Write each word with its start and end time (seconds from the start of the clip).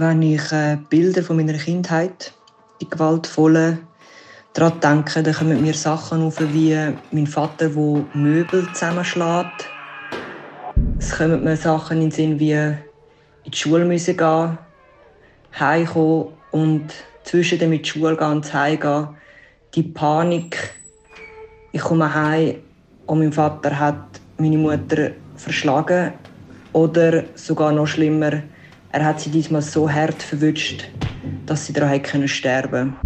wenn 0.00 0.22
ich 0.22 0.50
äh, 0.50 0.78
Bilder 0.88 1.22
von 1.22 1.36
meiner 1.36 1.58
Kindheit, 1.58 2.32
die 2.80 2.88
gewaltvollen, 2.88 3.80
daran 4.54 4.80
denke, 4.80 5.22
dann 5.22 5.34
kommen 5.34 5.60
mir 5.60 5.74
Sachen 5.74 6.22
auf, 6.22 6.40
wie 6.40 6.74
mein 7.12 7.26
Vater, 7.26 7.68
der 7.68 8.04
Möbel 8.14 8.66
zusammenschlägt. 8.72 9.68
Es 10.98 11.16
kommen 11.16 11.44
mir 11.44 11.56
Sachen 11.56 11.98
in 11.98 12.04
den 12.04 12.10
Sinn, 12.10 12.40
wie 12.40 12.52
in 12.52 12.78
die 13.46 13.56
Schule 13.56 13.84
müssen 13.84 14.16
gehen, 14.16 14.58
heimkommen 15.58 16.28
und 16.50 16.94
zwischen 17.24 17.58
dem 17.58 17.72
in 17.74 17.82
die 17.82 17.88
Schule 17.88 18.16
gehen 18.16 18.32
und 18.32 18.54
heimgehen. 18.54 19.08
Die 19.74 19.82
Panik. 19.82 20.74
Ich 21.72 21.82
komme 21.82 22.12
heim 22.12 22.56
und 23.06 23.18
mein 23.18 23.32
Vater 23.32 23.78
hat 23.78 24.02
meine 24.38 24.56
Mutter 24.56 25.10
verschlagen. 25.36 26.14
Oder 26.72 27.24
sogar 27.34 27.72
noch 27.72 27.86
schlimmer, 27.86 28.42
er 28.92 29.04
hat 29.04 29.20
sie 29.20 29.30
diesmal 29.30 29.62
so 29.62 29.90
hart 29.90 30.22
verwünscht, 30.22 30.88
dass 31.46 31.66
sie 31.66 31.72
daran 31.72 32.02
können 32.02 32.28
sterben 32.28 32.96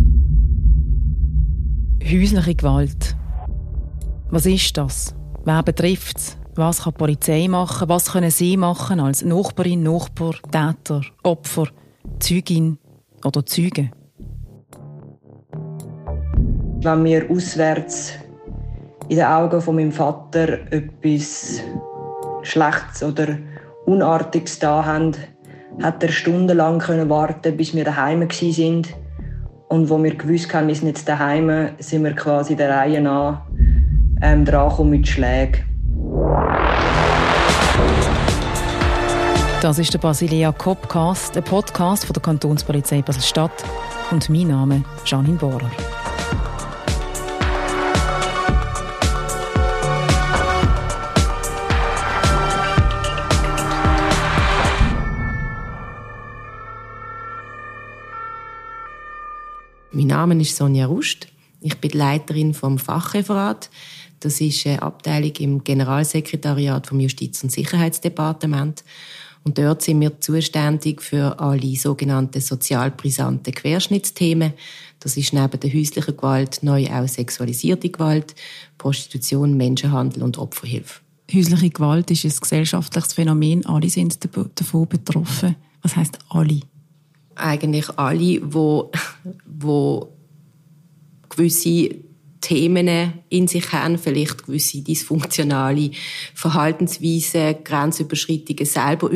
Häusliche 2.02 2.54
Gewalt. 2.54 3.16
Was 4.30 4.46
ist 4.46 4.76
das? 4.76 5.14
Wer 5.44 5.62
betrifft 5.62 6.18
es? 6.18 6.36
Was 6.54 6.82
kann 6.82 6.92
die 6.92 6.98
Polizei 6.98 7.48
machen? 7.48 7.88
Was 7.88 8.12
können 8.12 8.30
Sie 8.30 8.56
machen 8.56 9.00
als 9.00 9.24
Nachbarin, 9.24 9.82
Nachbar, 9.82 10.34
Täter, 10.50 11.00
Opfer, 11.22 11.68
Zeugin 12.20 12.78
oder 13.24 13.44
Zeuge? 13.44 13.90
Wenn 16.82 17.04
wir 17.04 17.30
auswärts 17.30 18.12
in 19.08 19.16
den 19.16 19.24
Augen 19.24 19.60
von 19.60 19.76
meinem 19.76 19.92
Vater 19.92 20.70
etwas 20.70 21.60
Schlechtes 22.42 23.02
oder 23.02 23.38
Unartiges 23.86 24.58
da 24.58 24.84
haben, 24.84 25.12
hat 25.82 26.02
er 26.02 26.10
stundenlang 26.10 26.80
warten, 27.08 27.56
bis 27.56 27.74
wir 27.74 27.84
daheim 27.84 28.28
sind. 28.30 28.88
Und 29.68 29.88
wo 29.88 30.02
wir 30.02 30.14
gewusst 30.14 30.52
haben, 30.54 30.68
wir 30.68 30.74
sind 30.74 30.88
jetzt 30.88 31.08
daheim, 31.08 31.70
sind 31.78 32.04
wir 32.04 32.14
quasi 32.14 32.54
der 32.54 32.70
Reihe 32.70 33.00
nach 33.00 33.42
ähm, 34.22 34.44
dran 34.44 34.88
mit 34.88 35.08
Schlägen. 35.08 35.64
Das 39.60 39.78
ist 39.78 39.94
der 39.94 39.98
Basilia 39.98 40.52
Copcast, 40.52 41.36
ein 41.36 41.42
Podcast 41.42 42.04
von 42.04 42.12
der 42.12 42.22
Kantonspolizei 42.22 43.00
Basel-Stadt. 43.00 43.64
Und 44.10 44.28
mein 44.28 44.48
Name 44.48 44.84
ist 44.96 45.10
Janine 45.10 45.38
Bohrer. 45.38 45.70
Mein 59.96 60.08
Name 60.08 60.40
ist 60.40 60.56
Sonja 60.56 60.86
Rust. 60.86 61.28
Ich 61.60 61.78
bin 61.78 61.92
Leiterin 61.92 62.52
vom 62.52 62.78
Fachreferat. 62.78 63.70
Das 64.18 64.40
ist 64.40 64.66
eine 64.66 64.82
Abteilung 64.82 65.30
im 65.38 65.62
Generalsekretariat 65.62 66.88
vom 66.88 66.98
Justiz- 66.98 67.44
und 67.44 67.52
Sicherheitsdepartement. 67.52 68.82
Und 69.44 69.56
dort 69.56 69.82
sind 69.82 70.00
wir 70.00 70.20
zuständig 70.20 71.00
für 71.00 71.38
alle 71.38 71.76
sogenannten 71.76 72.40
sozial 72.40 72.90
brisanten 72.90 73.54
Querschnittsthemen. 73.54 74.54
Das 74.98 75.16
ist 75.16 75.32
neben 75.32 75.60
der 75.60 75.72
häuslichen 75.72 76.16
Gewalt 76.16 76.64
neu 76.64 76.88
auch 76.88 77.06
sexualisierte 77.06 77.88
Gewalt, 77.90 78.34
Prostitution, 78.78 79.56
Menschenhandel 79.56 80.24
und 80.24 80.38
Opferhilfe. 80.38 81.02
Häusliche 81.32 81.70
Gewalt 81.70 82.10
ist 82.10 82.24
ein 82.24 82.34
gesellschaftliches 82.40 83.12
Phänomen. 83.12 83.64
Alle 83.64 83.88
sind 83.88 84.18
davon 84.24 84.88
betroffen. 84.88 85.54
Was 85.82 85.94
heißt 85.94 86.18
alle? 86.30 86.62
Eigentlich 87.36 87.88
alle, 87.96 88.40
wo, 88.42 88.90
wo 89.46 90.08
gewisse 91.28 91.90
Themen 92.44 93.14
in 93.30 93.48
sich 93.48 93.72
haben, 93.72 93.96
vielleicht 93.96 94.44
gewisse 94.44 94.82
dysfunktionale 94.82 95.90
Verhaltensweisen, 96.34 97.64
Grenzüberschreitungen 97.64 98.66
selber 98.66 99.10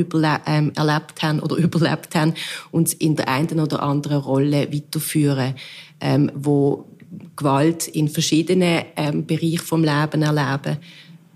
ähm, 0.47 0.72
erlebt 0.75 1.22
haben 1.22 1.41
oder 1.41 1.56
überlebt 1.59 2.15
haben 2.15 2.32
und 2.70 2.94
in 2.94 3.16
der 3.16 3.28
einen 3.28 3.60
oder 3.60 3.82
anderen 3.82 4.19
Rolle 4.22 4.72
weiterführen, 4.72 5.54
ähm, 6.00 6.32
wo 6.34 6.87
Gewalt 7.37 7.87
in 7.88 8.09
verschiedenen 8.09 8.84
ähm, 8.97 9.26
Bereichen 9.26 9.59
vom 9.59 9.84
Leben 9.84 10.22
erleben, 10.22 10.78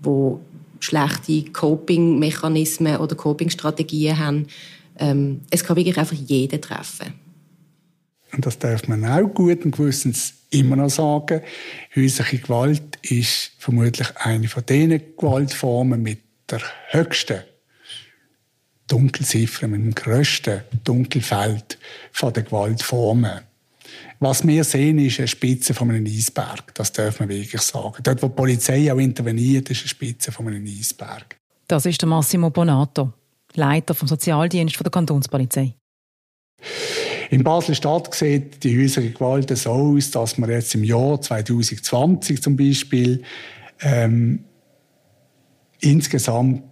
wo 0.01 0.41
schlechte 0.79 1.43
Coping-Mechanismen 1.51 2.97
oder 2.97 3.15
Coping-Strategien 3.15 4.17
haben, 4.17 4.47
ähm, 4.97 5.41
es 5.49 5.63
kann 5.63 5.75
wirklich 5.75 5.97
einfach 5.97 6.15
jeden 6.15 6.61
treffen. 6.61 7.13
Und 8.33 8.45
das 8.45 8.57
darf 8.57 8.87
man 8.87 9.05
auch 9.05 9.27
gut 9.27 9.63
und 9.63 9.71
gewissens 9.71 10.33
immer 10.49 10.75
noch 10.75 10.89
sagen. 10.89 11.41
Häusliche 11.95 12.39
Gewalt 12.39 12.97
ist 13.03 13.51
vermutlich 13.59 14.07
eine 14.17 14.47
von 14.47 14.65
den 14.65 15.01
Gewaltformen 15.17 16.01
mit 16.01 16.19
der 16.49 16.61
höchsten 16.89 17.41
Dunkelziffer, 18.87 19.67
mit 19.67 19.81
dem 19.81 19.95
grössten 19.95 20.61
Dunkelfeld 20.83 21.77
von 22.11 22.33
den 22.33 22.45
Gewaltformen. 22.45 23.41
Was 24.19 24.45
wir 24.47 24.63
sehen, 24.63 24.99
ist 24.99 25.19
eine 25.19 25.27
Spitze 25.27 25.73
von 25.73 25.89
einem 25.89 26.05
Eisberg. 26.05 26.73
Das 26.75 26.91
darf 26.91 27.19
man 27.19 27.29
wirklich 27.29 27.61
sagen. 27.61 28.01
Dort, 28.03 28.21
wo 28.23 28.27
die 28.27 28.35
Polizei 28.35 28.91
auch 28.91 28.97
interveniert, 28.97 29.69
ist 29.69 29.81
eine 29.81 29.89
Spitze 29.89 30.31
von 30.31 30.47
einem 30.47 30.65
Eisberg. 30.65 31.37
Das 31.67 31.85
ist 31.85 32.01
der 32.01 32.09
Massimo 32.09 32.49
Bonato. 32.49 33.13
Leiter 33.55 33.93
vom 33.93 34.07
Sozialdienst 34.07 34.79
der 34.79 34.91
Kantonspolizei. 34.91 35.75
In 37.29 37.43
Basel-Stadt 37.43 38.13
sieht 38.13 38.63
die 38.63 38.79
häusliche 38.81 39.11
Gewalt 39.11 39.57
so 39.57 39.71
aus, 39.71 40.11
dass 40.11 40.37
wir 40.37 40.47
jetzt 40.49 40.75
im 40.75 40.83
Jahr 40.83 41.19
2020 41.19 42.41
zum 42.41 42.55
Beispiel 42.55 43.23
ähm, 43.81 44.43
insgesamt 45.79 46.63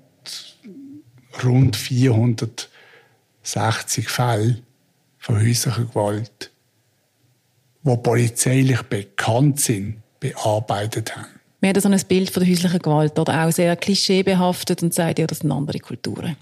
rund 1.44 1.75
460 1.75 2.69
Fälle 4.08 4.62
von 5.18 5.38
häuslicher 5.40 5.86
Gewalt, 5.86 6.52
die 7.84 7.98
polizeilich 7.98 8.81
bekannt 8.84 9.59
sind, 9.59 10.03
bearbeitet 10.19 11.16
haben. 11.16 11.28
Wir 11.59 11.69
haben 11.69 11.80
so 11.80 11.90
ein 11.90 12.02
Bild 12.08 12.30
von 12.31 12.44
der 12.44 12.52
häuslichen 12.52 12.80
Gewalt 12.80 13.19
oder 13.19 13.46
auch 13.46 13.52
sehr 13.52 13.75
klischeebehaftet 13.75 14.81
und 14.84 14.94
sagt 14.94 15.19
ja, 15.19 15.28
das 15.28 15.40
sind 15.40 15.52
andere 15.52 15.80
Kulturen. 15.80 16.36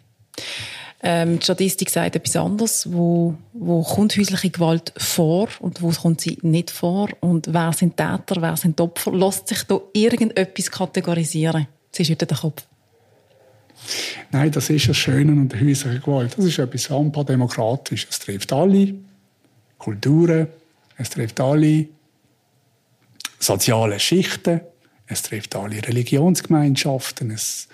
Ähm, 1.01 1.39
die 1.39 1.44
Statistik 1.44 1.89
sagt 1.89 2.16
etwas 2.16 2.35
anderes. 2.35 2.91
Wo, 2.91 3.35
wo 3.53 3.83
kommt 3.83 4.17
häusliche 4.17 4.50
Gewalt 4.50 4.94
vor 4.97 5.47
und 5.59 5.81
wo 5.81 5.89
kommt 5.91 6.22
sie 6.22 6.38
nicht 6.41 6.72
vor? 6.72 7.09
Und 7.22 7.53
wer 7.53 7.72
sind 7.72 7.95
Täter, 7.95 8.41
wer 8.41 8.57
sind 8.57 8.81
Opfer? 8.81 9.11
Lässt 9.13 9.47
sich 9.47 9.63
da 9.63 9.79
irgendetwas 9.94 10.69
kategorisieren? 10.69 11.67
Sie 11.91 12.03
heute 12.03 12.25
der 12.25 12.38
Kopf. 12.38 12.63
Nein, 14.31 14.51
das 14.51 14.69
ist 14.69 14.89
das 14.89 14.97
Schöne 14.97 15.31
an 15.31 15.47
der 15.47 15.61
häuslichen 15.61 16.01
Gewalt. 16.01 16.38
Das 16.38 16.45
ist 16.45 16.59
etwas 16.59 16.83
super 16.83 17.23
demokratisch. 17.23 18.07
Es 18.09 18.19
trifft 18.19 18.51
alle 18.51 18.94
Kulturen, 19.77 20.47
es 20.97 21.09
trifft 21.09 21.39
alle 21.39 21.88
soziale 23.39 24.00
Schichten, 24.00 24.59
es 25.07 25.23
trifft 25.23 25.56
alle 25.56 25.81
Religionsgemeinschaften, 25.81 27.31
es 27.31 27.69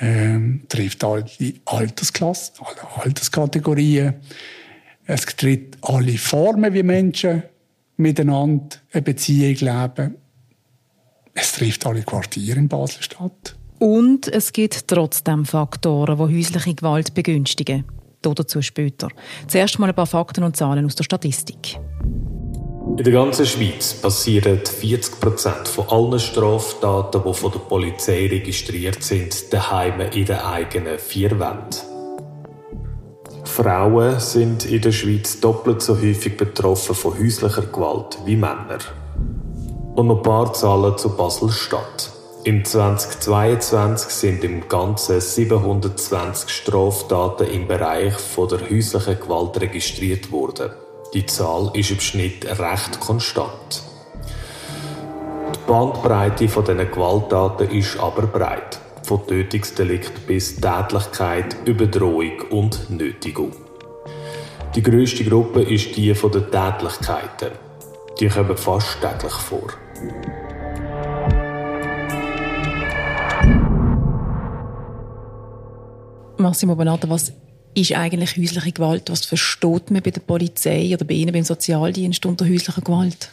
ähm, 0.00 0.62
trifft 0.68 1.04
alle 1.04 1.24
Altersklassen, 1.66 2.54
alle 2.64 3.04
Alterskategorien. 3.04 4.14
Es 5.06 5.26
trifft 5.26 5.78
alle 5.82 6.16
Formen, 6.18 6.72
wie 6.72 6.82
Menschen 6.82 7.42
miteinander 7.96 8.76
eine 8.92 9.02
Beziehung 9.02 9.56
leben. 9.56 10.16
Es 11.34 11.52
trifft 11.52 11.86
alle 11.86 12.02
Quartiere 12.02 12.58
in 12.58 12.68
Basel-Stadt. 12.68 13.56
Und 13.78 14.28
es 14.28 14.52
gibt 14.52 14.88
trotzdem 14.88 15.44
Faktoren, 15.44 16.16
die 16.16 16.36
häusliche 16.36 16.74
Gewalt 16.74 17.14
begünstigen. 17.14 17.84
Dazu 18.22 18.60
später. 18.60 19.08
Zuerst 19.48 19.78
mal 19.78 19.88
ein 19.88 19.94
paar 19.94 20.06
Fakten 20.06 20.44
und 20.44 20.54
Zahlen 20.54 20.84
aus 20.84 20.94
der 20.94 21.04
Statistik. 21.04 21.80
In 23.00 23.04
der 23.04 23.14
ganzen 23.14 23.46
Schweiz 23.46 23.94
passieren 23.94 24.58
40% 24.58 25.68
von 25.68 25.88
allen 25.88 26.20
Straftaten, 26.20 27.22
die 27.26 27.32
von 27.32 27.50
der 27.50 27.60
Polizei 27.60 28.26
registriert 28.26 29.02
sind, 29.02 29.50
daheim 29.54 30.02
in 30.02 30.26
den 30.26 30.36
eigenen 30.36 30.98
vier 30.98 31.30
Wänden. 31.30 31.80
Frauen 33.44 34.20
sind 34.20 34.66
in 34.66 34.82
der 34.82 34.92
Schweiz 34.92 35.40
doppelt 35.40 35.80
so 35.80 35.96
häufig 35.96 36.36
betroffen 36.36 36.94
von 36.94 37.18
häuslicher 37.18 37.62
Gewalt 37.62 38.18
wie 38.26 38.36
Männer. 38.36 38.80
Und 39.94 40.08
noch 40.08 40.18
ein 40.18 40.22
paar 40.22 40.52
Zahlen 40.52 40.98
zu 40.98 41.16
Basel-Stadt. 41.16 42.10
Im 42.44 42.66
2022 42.66 44.10
sind 44.10 44.44
im 44.44 44.68
Ganzen 44.68 45.22
720 45.22 46.50
Straftaten 46.50 47.46
im 47.46 47.66
Bereich 47.66 48.12
von 48.12 48.46
der 48.46 48.60
häuslichen 48.60 49.18
Gewalt 49.18 49.58
registriert 49.58 50.30
worden. 50.30 50.70
Die 51.12 51.26
Zahl 51.26 51.72
ist 51.74 51.90
im 51.90 51.98
Schnitt 51.98 52.46
recht 52.46 53.00
konstant. 53.00 53.82
Die 55.54 55.58
Bandbreite 55.66 56.48
von 56.48 56.64
diesen 56.64 56.88
Gewalttaten 56.88 57.68
ist 57.70 57.98
aber 57.98 58.28
breit. 58.28 58.78
Von 59.02 59.26
Tötungsdelikt 59.26 60.24
bis 60.28 60.60
Tätlichkeit, 60.60 61.56
Überdrohung 61.64 62.42
und 62.50 62.90
Nötigung. 62.90 63.50
Die 64.76 64.82
grösste 64.84 65.24
Gruppe 65.24 65.62
ist 65.62 65.96
die 65.96 66.12
den 66.12 66.50
Tätlichkeiten. 66.50 67.50
Die 68.20 68.28
kommen 68.28 68.56
fast 68.56 69.00
täglich 69.00 69.32
vor. 69.32 69.68
Massimo 76.36 76.76
Bonato, 76.76 77.10
was 77.10 77.32
ist 77.74 77.92
eigentlich 77.92 78.36
häusliche 78.36 78.72
Gewalt? 78.72 79.10
Was 79.10 79.24
versteht 79.24 79.90
man 79.90 80.02
bei 80.02 80.10
der 80.10 80.20
Polizei 80.20 80.92
oder 80.92 81.04
bei 81.04 81.14
Ihnen 81.14 81.32
beim 81.32 81.44
Sozialdienst 81.44 82.24
unter 82.26 82.48
häuslicher 82.48 82.82
Gewalt? 82.82 83.30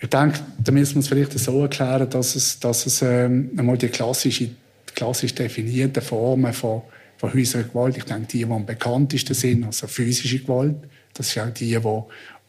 Ich 0.00 0.08
denke, 0.08 0.40
da 0.58 0.72
müssen 0.72 0.96
wir 0.96 1.00
es 1.00 1.08
vielleicht 1.08 1.38
so 1.38 1.62
erklären, 1.62 2.08
dass 2.10 2.36
es, 2.36 2.58
dass 2.60 2.86
es 2.86 3.02
ähm, 3.02 3.50
einmal 3.56 3.78
die 3.78 3.88
klassische, 3.88 4.50
klassisch 4.94 5.34
definierten 5.34 6.02
Formen 6.02 6.52
von, 6.52 6.82
von 7.16 7.32
häuslicher 7.32 7.68
Gewalt, 7.68 7.96
ich 7.96 8.04
denke, 8.04 8.26
die, 8.26 8.44
die 8.44 8.44
am 8.44 8.66
bekanntesten 8.66 9.34
sind, 9.34 9.64
also 9.64 9.86
physische 9.86 10.40
Gewalt, 10.40 10.76
das 11.14 11.30
sind 11.30 11.42
auch 11.48 11.54
die, 11.54 11.70
die, 11.70 11.80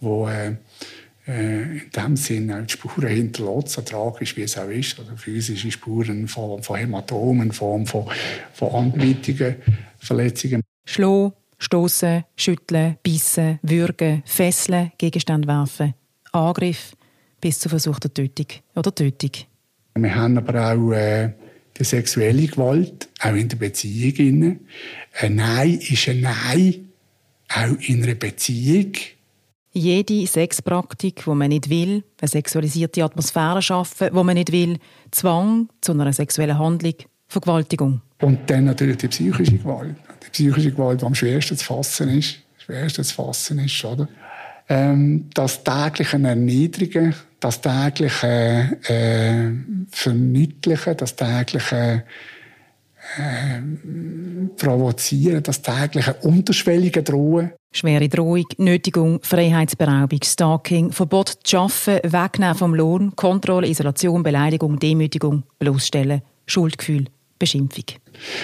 die 0.02 0.08
äh, 0.08 0.56
äh, 1.28 1.62
in 1.62 1.90
dem 1.96 2.16
Sinne 2.16 2.58
auch 2.58 2.66
die 2.66 2.74
Spuren 2.74 3.08
hinterlässt, 3.08 3.70
so 3.70 3.81
tragisch 3.81 4.38
wie 4.38 4.44
es 4.44 4.58
auch 4.58 4.70
ist. 4.70 5.00
Also 5.00 5.16
physische 5.16 5.72
Spuren 5.72 6.28
Form 6.28 6.62
von 6.62 6.76
Hämatomen, 6.78 7.52
Form 7.52 7.86
von, 7.86 8.08
von 8.54 8.70
anderweitigen 8.70 9.56
Verletzungen. 10.00 10.62
Schlagen, 10.86 11.34
stoßen, 11.58 12.24
schütteln, 12.36 12.98
bissen, 13.04 13.60
würgen, 13.62 14.24
fesseln, 14.26 14.92
Gegenstände 14.98 15.48
werfen, 15.48 15.94
Angriff 16.32 16.96
bis 17.42 17.60
zur 17.60 17.70
versuchten 17.70 18.14
Tötung 18.14 18.48
oder 18.76 18.94
Tötung. 18.94 19.32
Wir 19.96 20.16
haben 20.16 20.38
aber 20.38 20.74
auch 20.74 20.92
äh, 20.92 21.34
die 21.78 21.84
sexuelle 21.84 22.48
Gewalt, 22.48 23.10
auch 23.20 23.34
in 23.34 23.50
der 23.50 23.58
Beziehung. 23.58 24.60
Ein 25.20 25.36
Nein 25.36 25.80
ist 25.80 26.08
ein 26.08 26.22
Nein, 26.22 26.90
auch 27.50 27.78
in 27.88 28.04
einer 28.04 28.16
Beziehung. 28.16 28.94
Jede 29.72 30.26
Sexpraktik, 30.26 31.28
wo 31.28 31.36
man 31.36 31.50
nicht 31.50 31.70
will, 31.70 32.04
eine 32.22 32.30
sexualisierte 32.30 33.04
Atmosphäre 33.04 33.62
schaffen, 33.62 34.10
wo 34.14 34.24
man 34.24 34.36
nicht 34.36 34.52
will, 34.52 34.78
Zwang 35.12 35.68
zu 35.81 35.92
einer 35.92 36.14
sexuellen 36.14 36.58
Handlung, 36.58 36.96
Vergewaltigung. 37.28 38.02
Und 38.22 38.50
dann 38.50 38.66
natürlich 38.66 38.98
die 38.98 39.10
psychische 39.10 39.58
Gewalt. 39.58 39.96
Psychische 40.36 40.72
Gewalt, 40.74 41.00
die 41.00 41.06
am 41.06 41.16
schwersten 41.16 41.56
zu 41.56 41.64
fassen 41.64 42.10
ist. 42.10 42.40
Schwersten 42.58 43.06
zu 43.06 43.16
fassen 43.16 43.58
ist, 43.60 43.86
oder? 43.86 44.10
Ähm, 44.68 45.30
das 45.34 45.64
tägliche 45.64 46.22
Erniedrigen, 46.22 47.16
das 47.40 47.62
tägliche 47.62 48.78
äh, 48.90 49.52
Verniedlichen, 49.90 50.98
das 50.98 51.16
tägliche 51.16 52.04
äh, 53.18 53.62
Provozieren, 54.58 55.42
das 55.42 55.62
tägliche 55.62 56.16
unterschwellige 56.16 57.02
Drohen. 57.02 57.54
Schwere 57.72 58.10
Drohung, 58.10 58.44
Nötigung, 58.58 59.22
Freiheitsberaubung, 59.22 60.20
Stalking, 60.22 60.92
Verbot 60.92 61.30
zu 61.44 61.60
arbeiten, 61.60 62.12
Wegnehmen 62.12 62.56
vom 62.56 62.76
Lohn, 62.76 63.16
Kontrolle, 63.16 63.70
Isolation, 63.70 64.22
Beleidigung, 64.22 64.80
Demütigung, 64.80 65.44
bloßstellen, 65.60 66.24
Schuldgefühl, 66.46 67.06
Beschimpfung. 67.40 67.86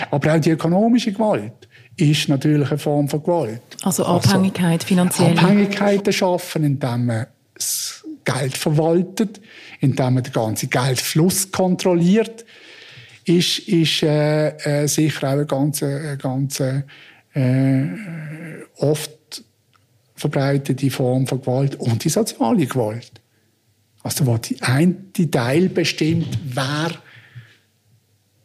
Aber 0.09 0.35
auch 0.35 0.39
die 0.39 0.51
ökonomische 0.51 1.11
Gewalt 1.11 1.67
ist 2.01 2.29
natürlich 2.29 2.69
eine 2.69 2.77
Form 2.77 3.07
von 3.07 3.23
Gewalt. 3.23 3.61
Also 3.83 4.05
Abhängigkeit, 4.05 4.83
finanziell. 4.83 5.37
Abhängigkeiten 5.37 6.11
schaffen, 6.11 6.63
indem 6.63 7.05
man 7.05 7.27
das 7.53 8.03
Geld 8.25 8.57
verwaltet, 8.57 9.39
indem 9.79 10.15
man 10.15 10.23
den 10.23 10.33
ganzen 10.33 10.69
Geldfluss 10.69 11.51
kontrolliert, 11.51 12.45
ist, 13.25 13.59
ist 13.59 14.03
äh, 14.03 14.49
äh, 14.83 14.87
sicher 14.87 15.27
auch 15.27 15.33
eine 15.33 15.45
ganz, 15.45 15.83
eine 15.83 16.17
ganz 16.17 16.59
äh, 16.59 16.83
oft 18.77 19.43
verbreitete 20.15 20.89
Form 20.89 21.27
von 21.27 21.41
Gewalt 21.41 21.75
und 21.75 22.03
die 22.03 22.09
soziale 22.09 22.65
Gewalt. 22.65 23.11
Also 24.03 24.25
wo 24.25 24.37
die 24.37 24.61
eine 24.61 24.95
Teil 25.29 25.69
bestimmt, 25.69 26.37
wer 26.45 26.91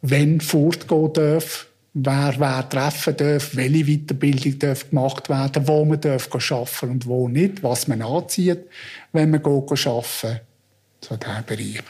wenn 0.01 0.39
fortgehen 0.39 1.13
darf, 1.13 1.66
wer 2.05 2.35
wer 2.37 2.69
treffen 2.69 3.17
darf, 3.17 3.55
welche 3.55 3.85
Weiterbildung 3.85 4.59
darf 4.59 4.89
gemacht 4.89 5.29
werden, 5.29 5.67
wo 5.67 5.85
man 5.85 5.99
darf 5.99 6.29
arbeiten 6.33 6.89
und 6.89 7.07
wo 7.07 7.27
nicht, 7.27 7.63
was 7.63 7.87
man 7.87 8.01
anzieht, 8.01 8.65
wenn 9.11 9.31
man 9.31 9.43
arbeiten. 9.43 10.39
So 11.01 11.15
dieser 11.15 11.41
Bereich. 11.45 11.83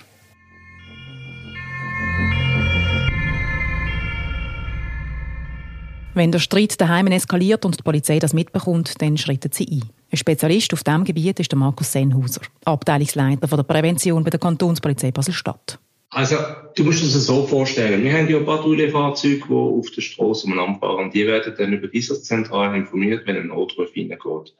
Wenn 6.13 6.31
der 6.31 6.39
Streit 6.39 6.81
daheim 6.81 7.07
eskaliert 7.07 7.63
und 7.63 7.77
die 7.77 7.83
Polizei 7.83 8.17
das 8.17 8.33
mitbekommt, 8.33 8.99
dann 9.01 9.17
schritten 9.17 9.51
sie 9.51 9.67
ein. 9.69 9.83
Ein 10.11 10.17
Spezialist 10.17 10.73
auf 10.73 10.83
diesem 10.83 11.03
Gebiet 11.03 11.39
ist 11.39 11.51
der 11.51 11.59
Markus 11.59 11.91
Sennhauser, 11.91 12.41
Abteilungsleiter 12.65 13.45
der 13.45 13.63
Prävention 13.63 14.23
bei 14.23 14.31
der 14.31 14.39
Kantonspolizei 14.39 15.11
Basel-Stadt. 15.11 15.77
Also, 16.09 16.37
du 16.75 16.83
musst 16.85 17.03
es 17.03 17.25
so 17.25 17.45
vorstellen. 17.45 18.03
Wir 18.03 18.13
haben 18.13 18.29
ja 18.29 18.39
Patrouillenfahrzeuge, 18.39 19.43
die 19.47 19.53
auf 19.53 19.91
der 19.91 20.01
Straße 20.01 20.47
umeinander 20.47 20.79
fahren. 20.79 21.11
Die 21.11 21.27
werden 21.27 21.53
dann 21.57 21.73
über 21.73 21.87
diese 21.87 22.21
Zentrale 22.21 22.77
informiert, 22.77 23.27
wenn 23.27 23.35
ein 23.35 23.47
Notruf 23.47 23.89
reingeht. 23.95 24.55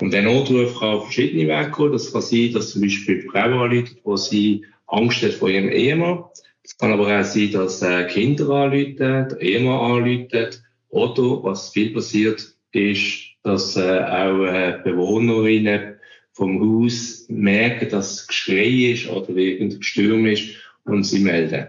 Und 0.00 0.12
der 0.12 0.22
Notruf 0.22 0.78
kann 0.78 0.96
auf 0.96 1.04
verschiedene 1.04 1.48
Wege 1.48 1.72
gehen. 1.76 1.92
Das 1.92 2.12
kann 2.12 2.22
sein, 2.22 2.52
dass 2.52 2.70
zum 2.70 2.82
Beispiel 2.82 3.22
die 3.22 3.28
Frau 3.28 3.40
anruft, 3.40 3.96
wo 4.04 4.16
sie 4.16 4.64
Angst 4.86 5.22
hat 5.22 5.32
vor 5.32 5.48
ihrem 5.48 5.68
Ehemann. 5.68 6.24
Es 6.62 6.76
kann 6.78 6.92
aber 6.92 7.20
auch 7.20 7.24
sein, 7.24 7.50
dass 7.52 7.80
Kinder 8.12 8.48
anrufen, 8.50 8.96
der 8.96 9.36
Ehemann 9.40 10.04
anruft. 10.04 10.62
Oder, 10.90 11.42
was 11.42 11.70
viel 11.70 11.92
passiert, 11.92 12.54
ist, 12.70 13.34
dass 13.42 13.76
äh, 13.76 13.80
auch 13.80 14.44
äh, 14.44 14.80
Bewohnerinnen 14.84 15.96
vom 16.32 16.60
Haus 16.60 17.26
merken, 17.28 17.88
dass 17.90 18.26
Geschrei 18.26 18.92
ist 18.92 19.08
oder 19.08 19.30
irgendein 19.30 19.78
Gestürm 19.80 20.26
ist 20.26 20.56
und 20.84 21.04
sie 21.04 21.20
melden. 21.20 21.66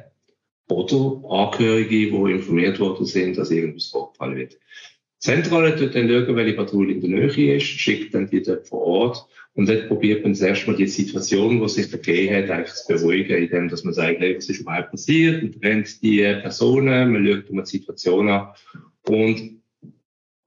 Oder 0.70 1.22
Angehörige, 1.30 2.12
die 2.12 2.32
informiert 2.32 2.80
worden 2.80 3.06
sind, 3.06 3.38
dass 3.38 3.52
irgendwas 3.52 3.88
vorgefallen 3.88 4.36
wird. 4.36 4.54
Die 4.54 4.58
Zentrale 5.20 5.76
tut 5.76 5.96
dann 5.96 6.10
schauen, 6.10 6.36
welche 6.36 6.56
Patrouille 6.56 6.94
in 6.94 7.02
der 7.02 7.10
Nähe 7.10 7.56
ist, 7.56 7.64
schickt 7.64 8.14
dann 8.14 8.30
die 8.30 8.42
dort 8.42 8.68
vor 8.68 8.82
Ort 8.82 9.28
und 9.54 9.70
dort 9.70 9.88
probiert 9.88 10.24
man 10.24 10.36
zuerst 10.36 10.68
mal 10.68 10.76
die 10.76 10.88
Situation, 10.88 11.62
die 11.62 11.70
sich 11.70 11.92
ergeben 11.92 12.36
hat, 12.36 12.50
eigentlich 12.50 12.74
zu 12.74 12.94
beruhigen, 12.94 13.38
indem 13.38 13.70
dass 13.70 13.84
man 13.84 13.94
sagt, 13.94 14.20
hey, 14.20 14.36
was 14.36 14.50
ist 14.50 14.60
überhaupt 14.60 14.92
passiert, 14.92 15.42
man 15.42 15.62
trennt 15.62 16.02
die 16.04 16.22
Personen, 16.22 17.12
man 17.12 17.26
schaut 17.26 17.50
um 17.50 17.64
die 17.64 17.70
Situation 17.70 18.30
an 18.30 18.50
und 19.08 19.62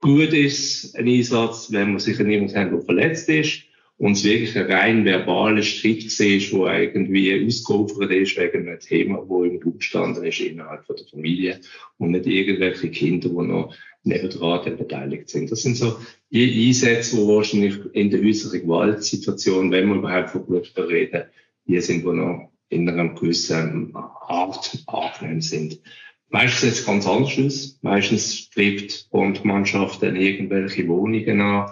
gut 0.01 0.33
ist 0.33 0.95
ein 0.95 1.07
Einsatz, 1.07 1.71
wenn 1.71 1.91
man 1.91 1.99
sich 1.99 2.19
an 2.19 2.29
jemanden 2.29 2.55
hat, 2.55 2.71
der 2.71 2.81
verletzt 2.81 3.29
ist 3.29 3.63
und 3.99 4.13
es 4.13 4.23
wirklich 4.23 4.57
ein 4.57 4.71
rein 4.71 5.05
verbaler 5.05 5.61
Streit 5.61 6.05
ist, 6.05 6.53
wo 6.53 6.67
irgendwie 6.67 7.45
ausgeopfert 7.45 8.11
ist 8.11 8.37
wegen 8.37 8.67
einem 8.67 8.79
Thema, 8.79 9.21
wo 9.27 9.43
im 9.43 9.61
Raum 9.61 9.77
gestanden 9.77 10.23
ist 10.23 10.39
innerhalb 10.39 10.87
der 10.87 11.05
Familie 11.05 11.59
und 11.97 12.11
nicht 12.11 12.25
irgendwelche 12.25 12.89
Kinder, 12.89 13.27
die 13.27 13.35
noch 13.35 13.75
nebendran 14.03 14.77
beteiligt 14.77 15.29
sind. 15.29 15.51
Das 15.51 15.63
sind 15.63 15.75
so 15.75 15.97
die 16.31 16.67
Einsätze, 16.67 17.17
die 17.17 17.27
wahrscheinlich 17.27 17.75
in 17.91 18.09
der 18.09 18.21
häuslichen 18.23 18.61
Gewaltsituation, 18.61 19.69
wenn 19.71 19.89
wir 19.89 19.95
überhaupt 19.95 20.29
von 20.29 20.45
Gewalt 20.45 20.71
reden, 20.77 21.23
die 21.67 21.81
sind, 21.81 22.05
die 22.05 22.13
noch 22.13 22.53
in 22.69 22.87
einer 22.87 23.13
gewissen 23.13 23.93
Art 23.95 24.81
angenehm 24.87 25.41
sind. 25.41 25.81
Meistens 26.29 26.79
es 26.79 26.85
ganz 26.85 27.05
anders. 27.05 27.79
Meistens 27.81 28.49
trifft 28.51 29.11
die 29.11 29.47
Mannschaft 29.47 30.01
dann 30.03 30.15
irgendwelche 30.15 30.87
Wohnungen 30.87 31.41
an, 31.41 31.71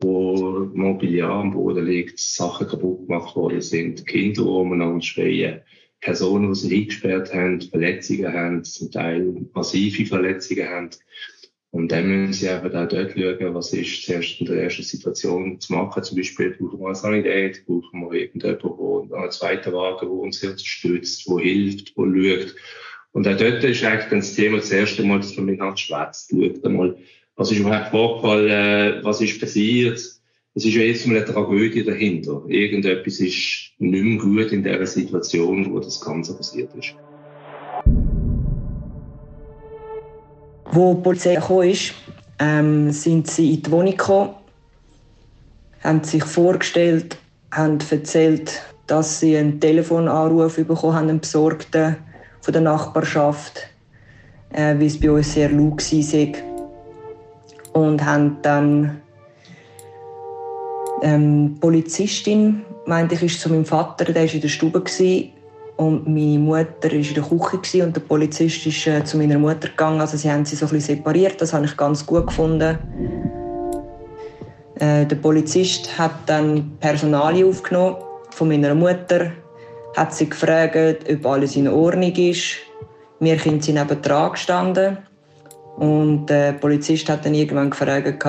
wo 0.00 0.70
Mobiliar 0.74 1.30
am 1.30 1.52
Boden 1.52 1.86
liegt, 1.86 2.18
Sachen 2.18 2.66
kaputt 2.66 3.06
gemacht 3.06 3.36
worden 3.36 3.60
sind, 3.60 4.06
Kinder 4.06 4.46
umeinander 4.46 5.02
schreien, 5.02 5.60
Personen, 6.00 6.52
die 6.52 6.58
sie 6.58 6.76
eingesperrt 6.80 7.34
haben, 7.34 7.60
Verletzungen 7.60 8.32
haben, 8.32 8.64
zum 8.64 8.90
Teil 8.90 9.46
massive 9.52 10.06
Verletzungen 10.06 10.68
haben. 10.68 10.90
Und 11.72 11.92
dann 11.92 12.08
müssen 12.08 12.32
sie 12.32 12.46
eben 12.46 12.74
auch 12.74 12.88
dort 12.88 13.12
schauen, 13.12 13.54
was 13.54 13.72
ist 13.72 14.04
zuerst 14.04 14.40
in 14.40 14.46
der 14.46 14.64
ersten 14.64 14.82
Situation 14.82 15.60
zu 15.60 15.72
machen. 15.72 16.02
Zum 16.02 16.16
Beispiel 16.16 16.50
brauchen 16.50 16.80
wir 16.80 16.86
eine 16.86 16.94
Sanität, 16.96 17.64
brauchen 17.66 18.00
wir 18.00 18.12
irgendjemanden, 18.12 19.08
der 19.08 19.18
einen 19.18 19.30
zweiten 19.30 19.72
Wagen, 19.72 20.00
der 20.00 20.10
uns 20.10 20.42
unterstützt, 20.42 21.28
der 21.28 21.38
hilft, 21.38 21.96
der 21.96 22.04
schaut. 22.04 22.56
Und 23.12 23.28
auch 23.28 23.36
dort 23.36 23.62
ist 23.62 23.84
eigentlich 23.84 24.08
dann 24.08 24.20
das 24.20 24.34
Thema 24.34 24.56
das 24.56 24.70
erste 24.70 25.04
Mal, 25.04 25.18
dass 25.18 25.36
man 25.36 25.46
miteinander 25.46 25.76
schwätzt, 25.76 26.30
schaut 26.30 26.64
einmal, 26.64 26.96
was 27.40 27.50
ist 27.50 27.60
überhaupt 27.60 27.88
vorgefallen, 27.88 28.50
äh, 28.50 29.02
was 29.02 29.22
ist 29.22 29.40
passiert. 29.40 29.98
Es 29.98 30.64
ist 30.64 30.74
ja 30.74 30.82
jetzt 30.82 31.06
mal 31.06 31.16
eine 31.16 31.24
Tragödie 31.24 31.82
dahinter. 31.82 32.42
Irgendetwas 32.46 33.18
ist 33.18 33.70
nicht 33.78 34.04
mehr 34.04 34.18
gut 34.18 34.52
in 34.52 34.62
der 34.62 34.86
Situation, 34.86 35.72
wo 35.72 35.80
das 35.80 35.98
Ganze 36.02 36.36
passiert 36.36 36.68
ist. 36.74 36.94
Wo 40.66 40.94
die 40.94 41.00
Polizei 41.00 41.36
gekommen 41.36 41.70
ist, 41.70 41.94
ähm, 42.38 42.90
sind 42.90 43.30
sie 43.30 43.54
in 43.54 43.62
die 43.62 43.70
Wohnung 43.70 43.92
gekommen, 43.92 44.34
haben 45.82 46.04
sich 46.04 46.24
vorgestellt, 46.24 47.16
haben 47.52 47.78
erzählt, 47.90 48.60
dass 48.86 49.18
sie 49.18 49.38
einen 49.38 49.58
Telefonanruf 49.58 50.56
bekommen 50.56 50.94
haben, 50.94 51.08
einen 51.08 51.20
Besorgten 51.20 51.96
von 52.42 52.52
der 52.52 52.60
Nachbarschaft, 52.60 53.66
äh, 54.52 54.78
wie 54.78 54.86
es 54.86 55.00
bei 55.00 55.10
uns 55.10 55.32
sehr 55.32 55.48
laut 55.48 55.80
war. 55.80 56.49
Und 57.72 58.04
haben 58.04 58.38
dann 58.42 59.02
Ähm, 61.02 61.56
Polizistin 61.60 62.62
meinte 62.86 63.14
ich, 63.14 63.22
ist 63.22 63.40
zu 63.40 63.48
meinem 63.48 63.64
Vater, 63.64 64.04
der 64.04 64.14
war 64.14 64.34
in 64.34 64.40
der 64.40 64.48
Stube 64.48 64.82
und 65.76 66.06
meine 66.06 66.38
Mutter 66.38 66.90
war 66.90 66.92
in 66.92 67.14
der 67.14 67.22
Küche 67.22 67.84
und 67.84 67.96
der 67.96 68.02
Polizist 68.02 68.66
ist 68.66 68.86
äh, 68.86 69.02
zu 69.02 69.16
meiner 69.16 69.38
Mutter 69.38 69.68
gegangen. 69.68 70.00
Also 70.00 70.16
sie 70.16 70.30
haben 70.30 70.44
sie 70.44 70.56
so 70.56 70.66
ein 70.66 70.80
separiert, 70.80 71.40
das 71.40 71.54
habe 71.54 71.64
ich 71.64 71.76
ganz 71.76 72.04
gut 72.04 72.26
gefunden. 72.26 72.78
Äh, 74.78 75.06
der 75.06 75.16
Polizist 75.16 75.98
hat 75.98 76.12
dann 76.26 76.72
Personal 76.80 77.42
aufgenommen 77.44 77.96
von 78.30 78.48
meiner 78.48 78.74
Mutter, 78.74 79.32
hat 79.96 80.14
sie 80.14 80.28
gefragt, 80.28 81.04
ob 81.10 81.26
alles 81.26 81.56
in 81.56 81.68
Ordnung 81.68 82.12
ist. 82.12 82.56
Wir 83.20 83.36
Kinder 83.36 83.62
sind 83.62 83.74
neben 83.74 84.02
dran 84.02 84.32
gestanden. 84.32 84.98
Und 85.80 86.26
der 86.26 86.52
Polizist 86.52 87.08
hat 87.08 87.24
dann 87.24 87.32
irgendwann 87.32 87.70
gefragt, 87.70 88.06
ob 88.06 88.22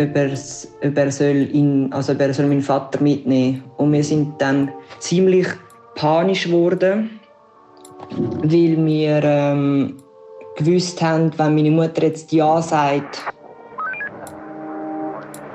ob 0.00 0.16
er, 0.16 0.30
ob 0.82 0.96
er, 0.96 1.12
soll 1.12 1.48
ihn, 1.52 1.92
also 1.92 2.12
ob 2.12 2.20
er 2.20 2.32
soll 2.32 2.46
meinen 2.46 2.62
Vater 2.62 3.02
mitnehmen 3.02 3.62
Und 3.76 3.92
wir 3.92 4.02
sind 4.02 4.40
dann 4.40 4.70
ziemlich 5.00 5.46
panisch 5.96 6.44
geworden, 6.44 7.20
weil 8.42 8.86
wir 8.86 9.22
ähm, 9.22 9.96
gewusst 10.56 11.02
haben, 11.02 11.30
wenn 11.36 11.54
meine 11.54 11.72
Mutter 11.72 12.04
jetzt 12.04 12.32
Ja 12.32 12.62
sagt, 12.62 13.22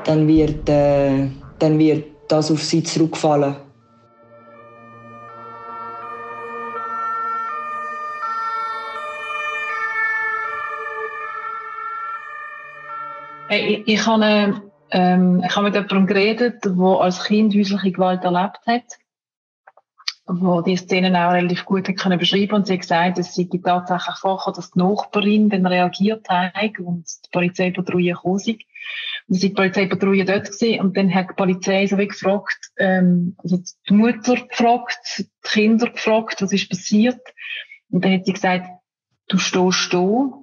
dann 0.04 0.28
wird, 0.28 0.70
äh, 0.70 1.30
dann 1.58 1.80
wird 1.80 2.06
das 2.28 2.52
auf 2.52 2.62
sie 2.62 2.84
zurückfallen. 2.84 3.56
Hey, 13.56 13.84
ich, 13.86 14.08
habe, 14.08 14.64
ähm, 14.90 15.44
ich 15.46 15.56
habe 15.56 15.66
mit 15.66 15.76
jemandem 15.76 16.08
geredet, 16.08 16.66
der 16.66 17.00
als 17.00 17.24
Kind 17.24 17.54
häusliche 17.54 17.92
Gewalt 17.92 18.24
erlebt 18.24 18.62
hat, 18.66 18.98
wo 20.26 20.62
die 20.62 20.76
Szenen 20.76 21.16
auch 21.16 21.34
relativ 21.34 21.64
gut 21.64 21.88
hat 21.88 21.98
können 21.98 22.18
beschreiben 22.18 22.56
und 22.56 22.66
sie 22.66 22.74
hat 22.74 22.80
gesagt, 22.80 23.20
es 23.20 23.36
sei 23.36 23.48
tatsächlich 23.64 24.16
vorgekommen, 24.16 24.56
dass 24.56 24.72
die 24.72 24.80
Nachbarin 24.80 25.52
dann 25.52 25.68
reagiert 25.68 26.28
hat 26.30 26.80
und 26.80 27.06
die 27.06 27.30
Polizeipatrouille 27.32 28.14
gekommen 28.14 28.38
ist. 28.38 28.48
Und 28.48 29.36
sind 29.36 29.44
die 29.44 29.50
Polizeipatrouille 29.50 30.26
dort 30.26 30.46
gewesen 30.46 30.80
und 30.80 30.98
dann 30.98 31.14
hat 31.14 31.30
die 31.30 31.36
Polizei 31.36 31.86
so 31.86 32.00
wie 32.00 32.08
gefragt, 32.08 32.72
ähm, 32.78 33.36
also 33.38 33.60
die 33.88 33.94
Mutter 33.94 34.34
gefragt, 34.34 34.98
die 35.20 35.30
Kinder 35.44 35.92
gefragt, 35.92 36.42
was 36.42 36.54
ist 36.54 36.72
passiert. 36.72 37.22
Und 37.92 38.04
dann 38.04 38.14
hat 38.14 38.26
sie 38.26 38.34
gesagt, 38.34 38.66
du 39.28 39.38
stehst 39.38 39.94
da 39.94 40.43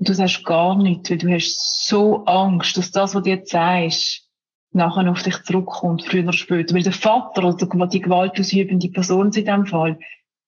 du 0.00 0.14
sagst 0.14 0.44
gar 0.44 0.76
nichts, 0.76 1.10
weil 1.10 1.18
du 1.18 1.32
hast 1.32 1.86
so 1.86 2.24
Angst, 2.24 2.76
dass 2.76 2.90
das, 2.90 3.14
was 3.14 3.22
du 3.22 3.30
jetzt 3.30 3.50
sagst, 3.50 4.28
nachher 4.72 5.10
auf 5.10 5.22
dich 5.22 5.42
zurückkommt, 5.42 6.04
früher 6.04 6.22
oder 6.22 6.32
später. 6.32 6.74
Weil 6.74 6.82
der 6.82 6.92
Vater 6.92 7.44
oder 7.44 7.86
die 7.86 8.00
gewaltausübende 8.00 8.88
Person 8.88 9.26
in 9.26 9.32
diesem 9.32 9.66
Fall, 9.66 9.98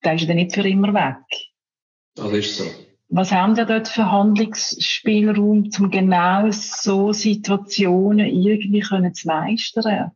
der 0.05 0.15
ist 0.15 0.23
ja 0.23 0.29
dann 0.29 0.37
nicht 0.37 0.55
für 0.55 0.67
immer 0.67 0.95
weg. 0.95 1.25
Das 2.15 2.33
ist 2.33 2.57
so. 2.57 2.65
Was 3.09 3.31
haben 3.31 3.57
wir 3.57 3.67
dort 3.67 3.89
für 3.89 4.11
Handlungsspielraum, 4.11 5.71
um 5.79 5.91
genau 5.91 6.51
so 6.51 7.13
Situationen 7.13 8.27
irgendwie 8.27 8.81
können 8.81 9.13
zu 9.13 9.29
meistern? 9.29 10.13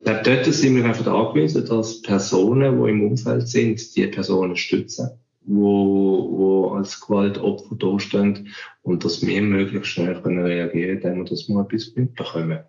Ich 0.00 0.06
glaube, 0.06 0.22
dort 0.22 0.46
sind 0.46 0.76
wir 0.76 0.84
einfach 0.86 1.06
angewiesen, 1.06 1.66
dass 1.66 2.00
Personen, 2.00 2.82
die 2.82 2.90
im 2.90 3.06
Umfeld 3.08 3.46
sind, 3.48 3.94
die 3.94 4.06
Personen 4.06 4.56
stützen 4.56 5.20
wo, 5.48 6.38
wo 6.38 6.70
als 6.74 7.00
Gewaltopfer 7.00 7.74
dastehen 7.76 8.48
und 8.82 9.04
dass 9.04 9.26
wir 9.26 9.42
möglichst 9.42 9.92
schnell 9.92 10.20
können 10.20 10.44
reagieren 10.44 11.00
können, 11.00 11.24
dass 11.24 11.48
wir 11.48 11.60
etwas 11.60 11.92
mitbekommen. 11.94 12.60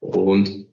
Und 0.00 0.66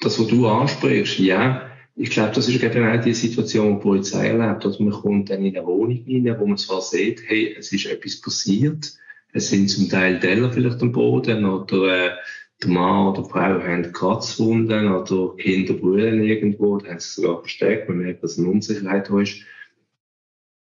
das, 0.00 0.20
was 0.20 0.26
du 0.26 0.46
ansprichst, 0.46 1.18
ja, 1.18 1.70
ich 1.94 2.10
glaube, 2.10 2.34
das 2.34 2.48
ist 2.48 2.62
eben 2.62 2.86
auch 2.86 3.02
die 3.02 3.14
Situation, 3.14 3.68
die 3.68 3.74
die 3.76 3.82
Polizei 3.82 4.28
erlebt. 4.28 4.66
Also 4.66 4.82
man 4.82 4.92
kommt 4.92 5.30
dann 5.30 5.44
in 5.44 5.56
eine 5.56 5.66
Wohnung 5.66 6.04
rein, 6.06 6.38
wo 6.38 6.46
man 6.46 6.58
zwar 6.58 6.82
sieht, 6.82 7.22
hey, 7.26 7.56
es 7.58 7.72
ist 7.72 7.86
etwas 7.86 8.20
passiert, 8.20 8.92
es 9.32 9.48
sind 9.48 9.70
zum 9.70 9.88
Teil 9.88 10.20
Teller 10.20 10.52
vielleicht 10.52 10.82
am 10.82 10.92
Boden 10.92 11.46
oder 11.46 12.06
äh, 12.06 12.10
der 12.62 12.70
Mann 12.70 13.08
oder 13.08 13.22
die 13.22 13.30
Frau 13.30 13.62
haben 13.62 13.92
Kratzwunden 13.92 14.92
oder 14.92 15.36
Kinder 15.36 15.74
brüllen 15.74 16.22
irgendwo, 16.22 16.78
da 16.78 16.90
haben 16.90 17.00
sie 17.00 17.20
sogar 17.20 17.40
versteckt, 17.40 17.88
man 17.88 17.98
merkt, 17.98 18.22
dass 18.22 18.38
eine 18.38 18.48
Unsicherheit 18.48 19.08
da 19.10 19.20
ist. 19.20 19.42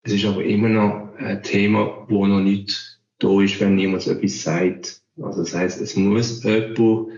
Es 0.02 0.12
ist 0.12 0.24
aber 0.24 0.44
immer 0.44 0.68
noch 0.68 1.14
ein 1.18 1.42
Thema, 1.42 2.06
wo 2.08 2.26
noch 2.26 2.40
nicht 2.40 3.00
da 3.18 3.40
ist, 3.42 3.60
wenn 3.60 3.78
jemand 3.78 4.06
etwas 4.06 4.42
sagt. 4.42 5.02
Also 5.20 5.42
das 5.42 5.54
heißt, 5.54 5.80
es 5.80 5.96
muss 5.96 6.42
jemand, 6.44 7.08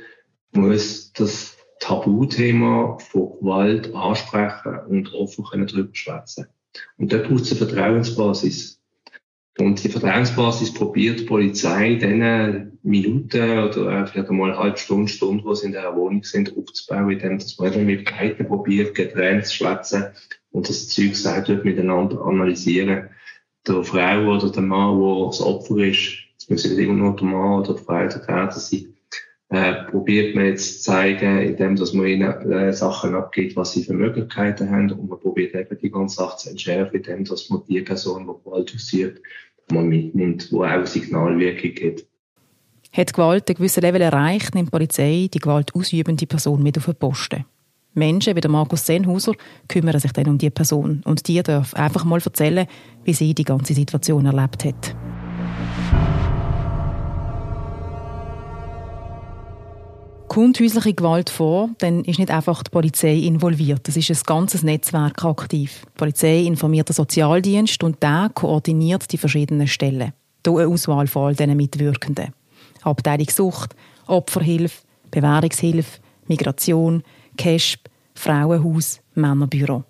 muss 0.52 1.12
das 1.12 1.56
Tabuthema 1.80 2.98
von 2.98 3.38
Gewalt 3.38 3.94
ansprechen 3.94 4.78
und 4.88 5.12
offen 5.14 5.44
können 5.44 5.66
darüber 5.66 5.90
schwätzen. 5.92 6.46
Und 6.96 7.12
da 7.12 7.18
braucht 7.18 7.42
es 7.42 7.50
eine 7.50 7.58
Vertrauensbasis. 7.58 8.80
Und 9.58 9.82
die 9.82 9.88
Vertrauensbasis 9.88 10.72
probiert 10.72 11.20
die 11.20 11.24
Polizei 11.24 11.96
dann 11.96 12.78
Minuten 12.82 13.58
oder 13.58 14.06
vielleicht 14.06 14.30
einmal 14.30 14.52
eine 14.52 14.58
halbe 14.58 14.78
Stunde, 14.78 15.08
Stunde, 15.08 15.44
wo 15.44 15.54
sie 15.54 15.66
in 15.66 15.72
der 15.72 15.94
Wohnung 15.94 16.22
sind, 16.24 16.56
aufzubauen, 16.56 17.10
indem 17.10 17.38
man 17.58 17.86
mit 17.86 18.10
beiden 18.10 18.46
probiert, 18.46 18.94
getrennt 18.94 19.46
zu 19.46 19.56
schwätzen 19.56 20.06
und 20.52 20.68
das 20.68 20.88
Zeug 20.88 21.10
gesagt 21.10 21.48
wird, 21.48 21.64
miteinander 21.64 22.22
analysieren. 22.22 23.08
Der 23.66 23.84
Frau 23.84 24.36
oder 24.36 24.50
der 24.50 24.62
Mann, 24.62 25.00
der 25.00 25.26
das 25.26 25.40
Opfer 25.40 25.76
ist, 25.78 26.18
es 26.38 26.48
müssen 26.48 26.70
nicht 26.76 26.84
immer 26.84 26.94
nur 26.94 27.16
der 27.16 27.26
Mann 27.26 27.60
oder 27.60 27.74
die 27.74 27.82
Frau 27.82 27.98
der 27.98 28.08
Täter 28.08 28.52
sein, 28.52 28.94
äh, 29.50 29.84
probiert 29.90 30.34
man 30.36 30.46
jetzt 30.46 30.84
zu 30.84 30.92
zeigen, 30.92 31.40
indem 31.40 31.76
dass 31.76 31.92
man 31.92 32.06
ihnen 32.06 32.52
äh, 32.52 32.72
Sachen 32.72 33.14
abgibt, 33.14 33.56
was 33.56 33.72
sie 33.72 33.82
für 33.82 33.94
Möglichkeiten 33.94 34.70
haben 34.70 34.92
und 34.92 35.10
man 35.10 35.18
probiert 35.18 35.54
eben 35.54 35.78
die 35.78 35.90
ganze 35.90 36.16
Sache 36.16 36.36
zu 36.38 36.50
entschärfen, 36.50 36.96
indem 36.96 37.24
dass 37.24 37.50
man 37.50 37.62
die 37.68 37.82
Person, 37.82 38.26
die 38.26 38.44
Gewalt 38.44 38.72
ausübt, 38.74 39.20
mal 39.72 39.84
mitnimmt, 39.84 40.52
wo 40.52 40.64
auch 40.64 40.86
Signalwirkung 40.86 41.74
gibt. 41.74 42.06
Hat 42.92 43.12
Gewalt 43.12 43.48
ein 43.48 43.54
gewisses 43.54 43.82
Level 43.82 44.00
erreicht, 44.00 44.54
nimmt 44.54 44.68
die 44.68 44.70
Polizei 44.70 45.28
die 45.32 45.38
Gewalt 45.38 45.74
ausübende 45.74 46.26
Person 46.26 46.62
mit 46.62 46.78
auf 46.78 46.86
den 46.86 46.96
Posten. 46.96 47.44
Menschen 48.00 48.34
wie 48.34 48.40
der 48.40 48.50
Markus 48.50 48.86
Sennhauser 48.86 49.32
kümmern 49.68 50.00
sich 50.00 50.12
dann 50.12 50.26
um 50.26 50.38
die 50.38 50.50
Person 50.50 51.02
und 51.04 51.28
die 51.28 51.42
darf 51.42 51.74
einfach 51.74 52.04
mal 52.04 52.20
erzählen, 52.20 52.66
wie 53.04 53.12
sie 53.12 53.34
die 53.34 53.44
ganze 53.44 53.74
Situation 53.74 54.26
erlebt 54.26 54.64
hat. 54.64 54.96
Kommt 60.28 60.60
häusliche 60.60 60.94
Gewalt 60.94 61.28
vor, 61.28 61.70
dann 61.78 62.04
ist 62.04 62.20
nicht 62.20 62.30
einfach 62.30 62.62
die 62.62 62.70
Polizei 62.70 63.16
involviert. 63.16 63.88
Es 63.88 63.96
ist 63.96 64.10
ein 64.10 64.22
ganzes 64.24 64.62
Netzwerk 64.62 65.24
aktiv. 65.24 65.82
Die 65.84 65.98
Polizei 65.98 66.42
informiert 66.42 66.88
den 66.88 66.94
Sozialdienst 66.94 67.82
und 67.82 68.00
der 68.00 68.30
koordiniert 68.32 69.10
die 69.10 69.18
verschiedenen 69.18 69.66
Stellen. 69.66 70.12
Hier 70.46 70.56
eine 70.56 70.68
Auswahl 70.68 71.08
von 71.08 71.26
all 71.26 71.34
diesen 71.34 71.56
Mitwirkenden. 71.56 72.32
Abteilung 72.82 73.28
Sucht, 73.28 73.74
Opferhilfe, 74.06 74.82
Bewährungshilfe, 75.10 75.98
Migration, 76.28 77.02
KESP, 77.40 77.88
Frauenhaus, 78.14 79.00
Männerbüro. 79.14 79.84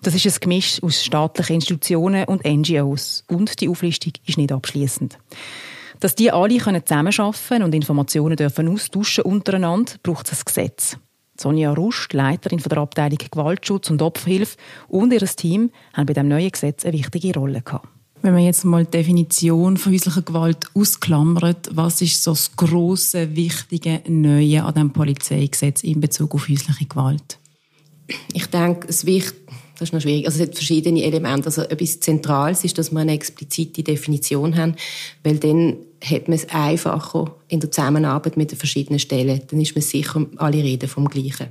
Das 0.00 0.14
ist 0.14 0.24
ein 0.24 0.40
Gemisch 0.40 0.82
aus 0.82 1.04
staatlichen 1.04 1.56
Institutionen 1.56 2.24
und 2.24 2.46
NGOs. 2.46 3.24
Und 3.28 3.60
die 3.60 3.68
Auflistung 3.68 4.14
ist 4.24 4.38
nicht 4.38 4.50
abschließend. 4.50 5.18
Dass 6.00 6.14
die 6.14 6.30
alle 6.30 6.56
zusammenarbeiten 6.56 7.62
und 7.62 7.74
Informationen 7.74 8.36
dürfen 8.36 8.68
austauschen 8.68 9.24
untereinander, 9.24 9.92
braucht 10.02 10.32
es 10.32 10.38
ein 10.38 10.44
Gesetz. 10.46 10.96
Sonja 11.38 11.74
Rust, 11.74 12.14
Leiterin 12.14 12.58
der 12.58 12.78
Abteilung 12.78 13.18
Gewaltschutz 13.18 13.90
und 13.90 14.00
Opferhilfe 14.00 14.56
und 14.88 15.12
ihr 15.12 15.20
Team 15.20 15.70
haben 15.92 16.06
bei 16.06 16.14
dem 16.14 16.28
neuen 16.28 16.50
Gesetz 16.50 16.86
eine 16.86 16.94
wichtige 16.94 17.38
Rolle 17.38 17.60
gehabt. 17.60 17.86
Wenn 18.22 18.34
man 18.34 18.42
jetzt 18.42 18.64
mal 18.64 18.84
die 18.84 18.90
Definition 18.90 19.76
von 19.76 19.92
häuslicher 19.92 20.22
Gewalt 20.22 20.66
ausklammert, 20.74 21.70
was 21.72 22.00
ist 22.02 22.22
so 22.22 22.32
das 22.32 22.56
grosse, 22.56 23.36
wichtige 23.36 24.02
Neue 24.08 24.64
an 24.64 24.74
dem 24.74 24.90
Polizeigesetz 24.92 25.84
in 25.84 26.00
Bezug 26.00 26.34
auf 26.34 26.48
häusliche 26.48 26.86
Gewalt? 26.86 27.38
Ich 28.32 28.46
denke, 28.46 28.88
es 28.88 29.06
wichtig, 29.06 29.34
das 29.78 29.88
ist 29.88 29.92
noch 29.92 30.00
schwierig. 30.00 30.26
Also 30.26 30.42
es 30.42 30.48
hat 30.48 30.56
verschiedene 30.56 31.04
Elemente. 31.04 31.46
Also 31.46 31.62
etwas 31.62 32.00
Zentrales 32.00 32.64
ist, 32.64 32.76
dass 32.78 32.90
wir 32.90 32.98
eine 32.98 33.12
explizite 33.12 33.84
Definition 33.84 34.56
haben, 34.56 34.74
weil 35.22 35.38
dann 35.38 35.76
hat 36.04 36.28
man 36.28 36.36
es 36.36 36.48
einfacher 36.50 37.34
in 37.48 37.60
der 37.60 37.70
Zusammenarbeit 37.70 38.36
mit 38.36 38.50
den 38.50 38.58
verschiedenen 38.58 38.98
Stellen. 38.98 39.42
Dann 39.50 39.60
ist 39.60 39.74
man 39.74 39.82
sicher, 39.82 40.26
alle 40.36 40.62
reden 40.62 40.88
vom 40.88 41.08
Gleichen. 41.08 41.48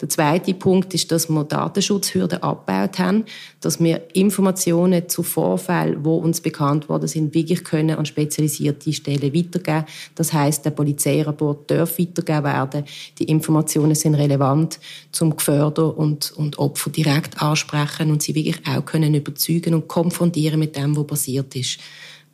Der 0.00 0.10
zweite 0.10 0.52
Punkt 0.52 0.92
ist, 0.92 1.10
dass 1.10 1.30
wir 1.30 1.44
Datenschutzhürden 1.44 2.42
abgebaut 2.42 2.98
haben, 2.98 3.24
dass 3.60 3.80
wir 3.80 4.02
Informationen 4.14 5.08
zu 5.08 5.22
Vorfällen, 5.22 6.04
wo 6.04 6.16
uns 6.16 6.40
bekannt 6.40 6.88
worden 6.88 7.08
sind, 7.08 7.34
wirklich 7.34 7.64
können 7.64 7.96
an 7.96 8.04
spezialisierte 8.04 8.92
Stellen 8.92 9.34
weitergeben. 9.34 9.86
Das 10.14 10.32
heißt, 10.32 10.64
der 10.64 10.70
Polizeirapport 10.70 11.70
darf 11.70 11.98
weitergegeben 11.98 12.44
werden. 12.44 12.84
Die 13.18 13.24
Informationen 13.24 13.94
sind 13.94 14.16
relevant 14.16 14.78
zum 15.12 15.34
Geförder 15.34 15.96
und, 15.96 16.32
und 16.32 16.58
Opfer 16.58 16.90
direkt 16.90 17.40
ansprechen 17.40 18.10
und 18.10 18.22
sie 18.22 18.34
wirklich 18.34 18.66
auch 18.68 18.84
können 18.84 19.14
überzeugen 19.14 19.74
und 19.74 19.88
konfrontieren 19.88 20.60
mit 20.60 20.76
dem, 20.76 20.94
was 20.94 21.06
passiert 21.06 21.56
ist. 21.56 21.78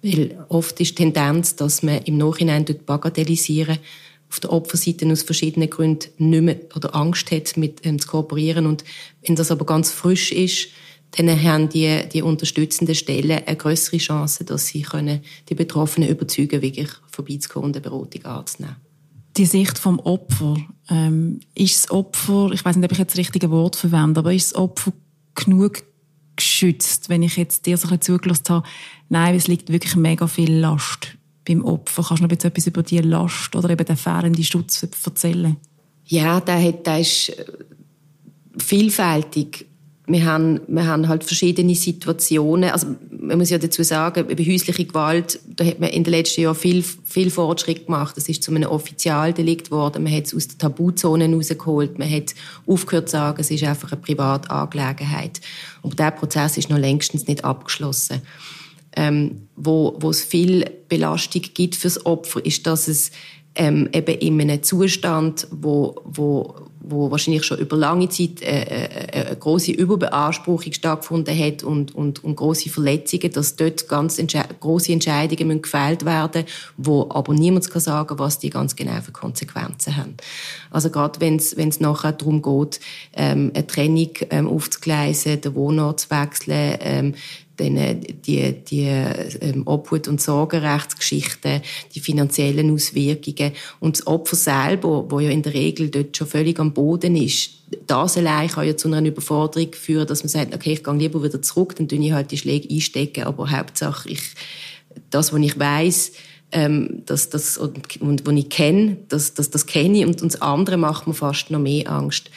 Weil 0.02 0.44
oft 0.49 0.80
ist 0.80 0.99
die 0.99 1.04
Tendenz, 1.04 1.56
dass 1.56 1.82
man 1.82 2.02
im 2.02 2.18
Nachhinein 2.18 2.64
bagatellisieren 2.87 3.78
auf 4.28 4.40
der 4.40 4.52
Opferseite 4.52 5.06
aus 5.11 5.23
verschiedenen 5.23 5.68
Gründen 5.68 6.11
nicht 6.16 6.42
mehr 6.42 6.56
oder 6.75 6.94
Angst 6.94 7.30
hat, 7.30 7.56
mit 7.56 7.85
ähm, 7.85 7.99
zu 7.99 8.09
kooperieren. 8.09 8.66
Und 8.66 8.82
wenn 9.26 9.37
das 9.37 9.50
aber 9.50 9.66
ganz 9.66 9.90
frisch 9.90 10.32
ist, 10.32 10.68
dann 11.12 11.28
haben 11.42 11.68
die, 11.68 12.00
die 12.11 12.23
unterstützenden 12.23 12.94
Stellen 12.94 13.42
eine 13.44 13.56
größere 13.56 13.99
Chance, 13.99 14.44
dass 14.44 14.68
sie 14.68 14.82
können 14.82 15.21
die 15.50 15.54
Betroffenen 15.54 16.09
überzeugen, 16.09 16.62
wirklich 16.62 16.88
vorbeizukommen 17.11 17.66
und 17.66 17.76
eine 17.76 17.82
Beratung 17.82 18.25
anzunehmen. 18.25 18.76
Die 19.37 19.44
Sicht 19.44 19.78
vom 19.78 19.99
Opfer, 20.00 20.56
ähm, 20.90 21.40
ist 21.54 21.85
das 21.85 21.90
Opfer, 21.90 22.50
ich 22.52 22.64
weiß 22.64 22.76
nicht, 22.76 22.85
ob 22.87 22.92
ich 22.92 22.99
jetzt 22.99 23.12
das 23.12 23.18
richtige 23.18 23.50
Wort 23.50 23.76
verwende, 23.76 24.21
aber 24.21 24.32
ist 24.32 24.52
das 24.52 24.59
Opfer 24.59 24.92
genug 25.35 25.82
geschützt, 26.37 27.09
wenn 27.09 27.23
ich 27.23 27.37
jetzt 27.37 27.67
dir 27.67 27.77
so 27.77 27.89
ein 27.89 28.01
zugelassen 28.01 28.49
habe, 28.49 28.69
nein, 29.09 29.35
es 29.35 29.49
liegt 29.49 29.71
wirklich 29.71 29.97
mega 29.97 30.27
viel 30.27 30.53
Last 30.53 31.17
beim 31.47 31.65
Opfer. 31.65 32.03
Kannst 32.03 32.23
du 32.23 32.27
noch 32.27 32.33
etwas 32.33 32.67
über 32.67 32.83
die 32.83 32.99
Last 32.99 33.55
oder 33.57 33.71
eben 33.71 33.85
den 33.85 33.97
fehlenden 33.97 34.45
Schutz 34.45 34.83
erzählen? 34.83 35.57
Ja, 36.07 36.41
der, 36.41 36.62
hat, 36.62 36.87
der 36.87 37.01
ist 37.01 37.31
äh, 37.31 37.45
vielfältig. 38.59 39.67
Wir 40.12 40.25
haben, 40.25 40.61
wir 40.69 40.87
haben 40.87 41.09
halt 41.09 41.25
verschiedene 41.25 41.75
Situationen. 41.75 42.71
Also, 42.71 42.88
man 43.11 43.38
muss 43.38 43.50
ja 43.50 43.59
dazu 43.59 43.83
sagen, 43.83 44.26
bei 44.26 44.45
häuslicher 44.45 44.85
Gewalt, 44.85 45.40
da 45.47 45.64
hat 45.64 45.81
man 45.81 45.90
in 45.90 46.04
den 46.04 46.11
letzten 46.11 46.42
Jahren 46.42 46.54
viel, 46.54 46.85
viel 47.04 47.31
Fortschritt 47.31 47.87
gemacht. 47.87 48.16
Das 48.16 48.28
ist 48.28 48.42
zu 48.42 48.54
einem 48.54 48.69
Offizialdelikt 48.69 49.71
geworden. 49.71 50.02
Man 50.02 50.14
hat 50.14 50.26
es 50.26 50.35
aus 50.35 50.49
der 50.49 50.59
Tabuzone 50.59 51.33
rausgeholt. 51.35 51.99
Man 51.99 52.11
hat 52.11 52.35
aufgehört 52.66 53.09
zu 53.09 53.12
sagen, 53.12 53.40
es 53.40 53.50
ist 53.50 53.64
einfach 53.64 53.92
eine 53.92 54.00
Privatangelegenheit. 54.00 55.40
Und 55.81 55.99
der 55.99 56.11
Prozess 56.11 56.57
ist 56.57 56.71
noch 56.71 56.78
längstens 56.78 57.26
nicht 57.26 57.45
abgeschlossen 57.45 58.23
ähm, 58.97 59.49
wo, 59.57 59.97
wo 60.00 60.11
es 60.11 60.23
viel 60.23 60.64
Belastung 60.88 61.42
gibt 61.54 61.76
fürs 61.76 62.04
Opfer, 62.04 62.45
ist, 62.45 62.66
dass 62.66 62.88
es 62.88 63.11
ähm, 63.54 63.88
eben 63.92 64.19
in 64.19 64.40
einem 64.40 64.62
Zustand, 64.62 65.47
wo, 65.50 66.00
wo, 66.04 66.54
wo 66.85 67.11
wahrscheinlich 67.11 67.45
schon 67.45 67.59
über 67.59 67.77
lange 67.77 68.09
Zeit 68.09 68.43
äh, 68.43 68.62
äh, 68.62 69.27
eine 69.27 69.37
große 69.37 69.73
Überbeanspruchung 69.73 70.73
stattgefunden 70.73 71.39
hat 71.39 71.62
und, 71.62 71.95
und, 71.95 72.25
und 72.25 72.37
große 72.37 72.71
Verletzungen, 72.71 73.31
dass 73.33 73.57
dort 73.57 73.89
ganz 73.89 74.19
entsche 74.19 74.43
große 74.61 74.93
Entscheidungen 74.93 75.49
müssen 75.49 75.62
gefällt 75.62 76.05
werden, 76.05 76.45
wo 76.77 77.09
aber 77.11 77.35
niemand 77.35 77.71
kann 77.71 77.81
sagen, 77.81 78.19
was 78.19 78.39
die 78.39 78.51
ganz 78.51 78.75
genau 78.75 79.01
für 79.01 79.12
Konsequenzen 79.12 79.97
haben. 79.97 80.17
Also 80.71 80.91
gerade 80.91 81.21
wenn 81.21 81.37
es 81.37 81.81
nachher 81.81 82.12
darum 82.12 82.43
geht, 82.43 82.81
ähm, 83.15 83.53
eine 83.55 83.67
Trennung 83.67 84.11
ähm, 84.31 84.49
aufzugleisen, 84.49 85.41
den 85.41 85.55
Wohnort 85.55 86.01
zu 86.01 86.11
wechseln, 86.11 86.79
ähm, 86.81 87.15
dann 87.56 88.00
die, 88.26 88.52
die 88.52 88.85
ähm, 88.85 89.62
Obhut- 89.66 90.09
und 90.09 90.21
Sorgerechtsgeschichten, 90.21 91.61
die 91.94 92.00
finanziellen 92.00 92.73
Auswirkungen 92.73 93.52
und 93.80 93.99
das 93.99 94.06
Opfer 94.06 94.37
selber, 94.37 95.11
wo 95.11 95.21
ja 95.21 95.30
in 95.30 95.42
der 95.42 95.54
Regel 95.54 95.90
dort 95.90 96.16
schon 96.16 96.26
völlig 96.26 96.59
am 96.59 96.73
Boden 96.73 97.16
ist, 97.16 97.50
das 97.87 98.16
allein 98.16 98.49
kann 98.49 98.66
ja 98.66 98.76
zu 98.76 98.88
einer 98.88 99.06
Überforderung 99.06 99.73
führen, 99.73 100.06
dass 100.06 100.23
man 100.23 100.28
sagt, 100.28 100.54
okay, 100.54 100.73
ich 100.73 100.85
gehe 100.85 100.94
lieber 100.94 101.23
wieder 101.23 101.40
zurück, 101.40 101.76
dann 101.76 101.88
tue 101.88 101.99
ich 101.99 102.12
halt 102.12 102.30
die 102.30 102.38
Schläge 102.38 102.73
einstecken, 102.73 103.25
aber 103.25 103.50
Hauptsache, 103.50 104.09
ich, 104.09 104.23
das, 105.11 105.32
was 105.32 105.40
ich 105.40 105.59
weiß, 105.59 106.12
ähm, 106.52 107.02
das, 107.06 107.30
das, 107.30 107.56
und, 107.56 108.00
und 108.00 108.26
was 108.26 108.35
ich 108.35 108.49
kenne, 108.50 108.99
das, 109.09 109.35
das, 109.35 109.50
das 109.50 109.66
kenne 109.66 109.99
ich 109.99 110.06
und, 110.06 110.21
und 110.23 110.35
das 110.35 110.42
andere 110.42 110.76
macht 110.76 111.06
mir 111.06 111.14
fast 111.14 111.50
noch 111.50 111.61
mehr 111.61 111.90
Angst. 111.90 112.30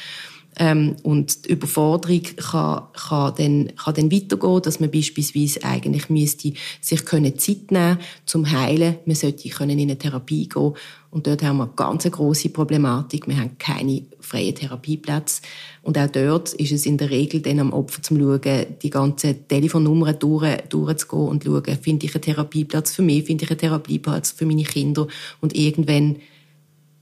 Ähm, 0.58 0.96
und 1.04 1.46
die 1.46 1.52
Überforderung 1.52 2.24
kann, 2.38 2.84
kann, 2.94 3.34
dann, 3.38 3.76
kann 3.76 3.94
dann 3.94 4.12
weitergehen, 4.12 4.62
dass 4.62 4.80
man 4.80 4.92
beispielsweise 4.92 5.64
eigentlich 5.64 6.10
müsste 6.10 6.54
sich 6.82 7.06
können 7.06 7.38
Zeit 7.38 7.72
nehmen 7.72 8.00
zum 8.26 8.50
Heilen. 8.52 8.96
Man 9.06 9.16
sollte 9.16 9.50
können 9.50 9.78
in 9.78 9.90
eine 9.90 9.98
Therapie 9.98 10.48
gehen. 10.48 10.74
Und 11.12 11.28
dort 11.28 11.44
haben 11.44 11.58
wir 11.58 11.64
eine 11.64 11.74
ganz 11.76 12.04
große 12.04 12.50
Problematik. 12.50 13.28
Wir 13.28 13.38
haben 13.38 13.58
keine 13.58 14.04
freien 14.20 14.56
Therapieplätze. 14.56 15.42
Und 15.82 15.98
auch 15.98 16.10
dort 16.10 16.54
ist 16.54 16.72
es 16.72 16.86
in 16.86 16.98
der 16.98 17.10
Regel 17.10 17.42
dann 17.42 17.60
am 17.60 17.72
Opfer 17.74 18.02
zum 18.02 18.20
Schauen, 18.20 18.66
die 18.82 18.90
ganzen 18.90 19.48
Telefonnummern 19.48 20.20
durch, 20.20 20.58
durchzugehen 20.70 21.28
und 21.28 21.44
schauen, 21.44 21.78
finde 21.82 22.06
ich 22.06 22.16
einen 22.16 22.22
Therapieplatz 22.22 22.92
für 22.92 23.02
mich, 23.02 23.26
finde 23.26 23.46
ich 23.46 23.52
einen 23.52 23.60
Therapieplatz 23.60 24.32
für 24.32 24.46
meine 24.46 24.64
Kinder. 24.64 25.08
Und 25.42 25.56
irgendwann 25.56 26.18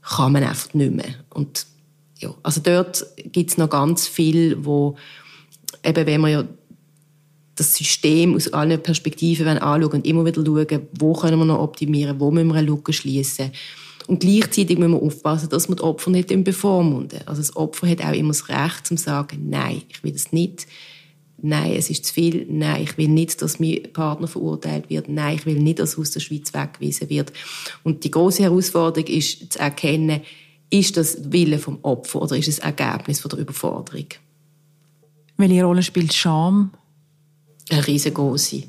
kann 0.01 0.31
man 0.31 0.43
einfach 0.43 0.73
nicht 0.73 0.93
mehr. 0.93 1.15
Und 1.29 1.65
ja, 2.23 2.33
also 2.43 2.61
dort 2.61 3.05
gibt 3.31 3.51
es 3.51 3.57
noch 3.57 3.69
ganz 3.69 4.07
viel, 4.07 4.57
wo 4.63 4.95
eben, 5.83 6.05
wenn 6.05 6.21
man 6.21 6.31
ja 6.31 6.43
das 7.55 7.75
System 7.75 8.35
aus 8.35 8.51
allen 8.51 8.81
Perspektiven 8.81 9.47
anschauen 9.47 9.91
und 9.91 10.07
immer 10.07 10.25
wieder 10.25 10.43
schauen, 10.43 10.87
wo 10.97 11.13
können 11.13 11.37
wir 11.37 11.45
noch 11.45 11.59
optimieren, 11.59 12.19
wo 12.19 12.31
müssen 12.31 12.47
wir 12.47 12.55
eine 12.55 12.67
Lücke 12.67 12.93
schließen. 12.93 13.51
Und 14.07 14.19
gleichzeitig 14.19 14.77
müssen 14.77 14.93
wir 14.93 15.01
aufpassen, 15.01 15.49
dass 15.49 15.69
wir 15.69 15.75
die 15.75 15.83
Opfer 15.83 16.09
nicht 16.09 16.43
bevormunden. 16.43 17.19
Also 17.25 17.41
das 17.41 17.55
Opfer 17.55 17.87
hat 17.87 18.03
auch 18.03 18.13
immer 18.13 18.29
das 18.29 18.49
Recht, 18.49 18.87
zu 18.87 18.97
sagen, 18.97 19.49
nein, 19.49 19.83
ich 19.89 20.03
will 20.03 20.11
das 20.11 20.31
nicht. 20.31 20.67
Nein, 21.41 21.73
es 21.77 21.89
ist 21.89 22.05
zu 22.05 22.13
viel. 22.13 22.45
Nein, 22.49 22.83
ich 22.83 22.97
will 22.97 23.09
nicht, 23.09 23.41
dass 23.41 23.59
mein 23.59 23.83
Partner 23.93 24.27
verurteilt 24.27 24.89
wird. 24.89 25.09
Nein, 25.09 25.35
ich 25.35 25.45
will 25.45 25.59
nicht, 25.59 25.79
dass 25.79 25.97
aus 25.97 26.11
der 26.11 26.21
Schweiz 26.21 26.53
weggewiesen 26.53 27.09
wird. 27.09 27.33
Und 27.83 28.03
die 28.03 28.11
große 28.11 28.43
Herausforderung 28.43 29.07
ist 29.07 29.53
zu 29.53 29.59
erkennen, 29.59 30.21
ist 30.73 30.97
das 30.97 31.31
Wille 31.31 31.59
vom 31.59 31.77
Opfer 31.83 32.23
oder 32.23 32.35
ist 32.35 32.47
es 32.47 32.57
Ergebnis 32.57 33.19
von 33.19 33.29
der 33.29 33.39
Überforderung? 33.39 34.07
Welche 35.37 35.63
Rolle 35.63 35.83
spielt 35.83 36.13
Scham? 36.13 36.71
Eine 37.69 37.85
riesengroße. 37.85 38.63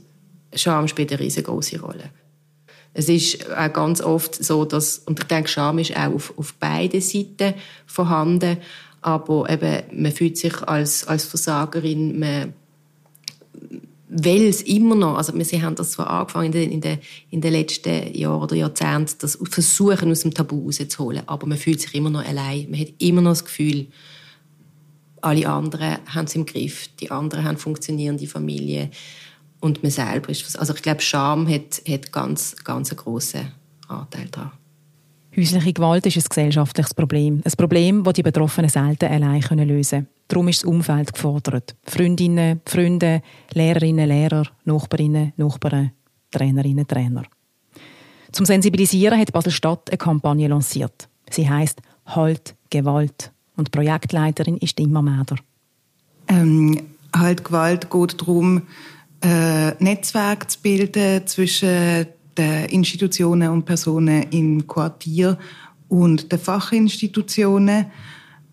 Scham 0.54 0.86
spielt 0.86 1.12
eine 1.12 1.20
riesengroße 1.20 1.80
Rolle. 1.80 2.10
Es 2.92 3.08
ist 3.08 3.50
auch 3.50 3.72
ganz 3.72 4.02
oft 4.02 4.34
so, 4.34 4.66
dass, 4.66 4.98
und 4.98 5.18
ich 5.18 5.26
denke, 5.26 5.48
Scham 5.48 5.78
ist 5.78 5.96
auch 5.96 6.12
auf, 6.14 6.34
auf 6.36 6.54
beiden 6.54 7.00
Seiten 7.00 7.54
vorhanden, 7.86 8.58
aber 9.00 9.48
eben, 9.48 10.02
man 10.02 10.12
fühlt 10.12 10.36
sich 10.36 10.62
als, 10.62 11.08
als 11.08 11.24
Versagerin, 11.24 12.18
man 12.18 12.52
weil 14.16 14.42
es 14.42 14.62
immer 14.62 14.94
noch, 14.94 15.16
also 15.16 15.34
wir 15.34 15.62
haben 15.62 15.74
das 15.74 15.92
zwar 15.92 16.08
angefangen 16.08 16.52
in 16.52 16.80
den, 16.80 17.00
in 17.30 17.40
den, 17.40 17.52
letzten 17.52 18.14
Jahren 18.14 18.42
oder 18.42 18.54
Jahrzehnten, 18.54 19.16
das 19.18 19.38
Versuchen 19.50 20.10
aus 20.10 20.20
dem 20.20 20.32
Tabu 20.32 20.64
rauszuholen, 20.64 21.22
aber 21.26 21.46
man 21.48 21.58
fühlt 21.58 21.80
sich 21.80 21.94
immer 21.94 22.10
noch 22.10 22.24
allein. 22.24 22.70
Man 22.70 22.80
hat 22.80 22.88
immer 22.98 23.22
noch 23.22 23.32
das 23.32 23.44
Gefühl, 23.44 23.88
alle 25.20 25.48
anderen 25.48 25.96
haben 26.06 26.26
es 26.26 26.34
im 26.36 26.46
Griff, 26.46 26.88
die 27.00 27.10
anderen 27.10 27.44
haben 27.44 27.56
funktionierende 27.56 28.26
Familie 28.28 28.90
und 29.60 29.82
man 29.82 29.90
selber 29.90 30.28
ist, 30.28 30.58
also 30.58 30.74
ich 30.74 30.82
glaube, 30.82 31.00
Scham 31.00 31.48
hat, 31.48 31.82
hat 31.88 32.12
ganz, 32.12 32.54
ganz 32.62 32.90
einen 32.90 32.98
grossen 32.98 33.52
Anteil 33.88 34.28
daran. 34.30 34.52
Häusliche 35.36 35.72
Gewalt 35.72 36.06
ist 36.06 36.16
ein 36.16 36.24
gesellschaftliches 36.28 36.94
Problem. 36.94 37.42
Ein 37.44 37.52
Problem, 37.56 38.04
das 38.04 38.12
die 38.12 38.22
Betroffenen 38.22 38.70
selten 38.70 39.06
allein 39.06 39.40
lösen 39.40 40.06
können. 40.06 40.13
Darum 40.28 40.48
ist 40.48 40.62
das 40.62 40.68
Umfeld 40.68 41.12
gefordert. 41.12 41.76
Freundinnen, 41.84 42.60
Freunde, 42.64 43.22
Lehrerinnen, 43.52 44.08
Lehrer, 44.08 44.44
Nachbarinnen, 44.64 45.32
Nachbarn, 45.36 45.92
Trainerinnen, 46.30 46.86
Trainer. 46.86 47.24
Zum 48.32 48.46
Sensibilisieren 48.46 49.20
hat 49.20 49.32
Basel-Stadt 49.32 49.90
eine 49.90 49.98
Kampagne 49.98 50.48
lanciert. 50.48 51.08
Sie 51.30 51.48
heißt 51.48 51.80
Halt 52.06 52.56
Gewalt. 52.70 53.32
Und 53.56 53.68
die 53.68 53.70
Projektleiterin 53.70 54.56
ist 54.56 54.80
Imma 54.80 55.00
Mäder. 55.00 55.36
Ähm, 56.28 56.80
halt 57.14 57.44
Gewalt 57.44 57.90
geht 57.90 58.20
darum, 58.20 58.62
äh, 59.22 59.70
Netzwerk 59.82 60.50
zu 60.50 60.60
bilden 60.60 61.26
zwischen 61.26 62.06
den 62.36 62.64
Institutionen 62.66 63.50
und 63.50 63.64
Personen 63.64 64.24
im 64.30 64.66
Quartier 64.66 65.38
und 65.88 66.32
den 66.32 66.38
Fachinstitutionen. 66.38 67.86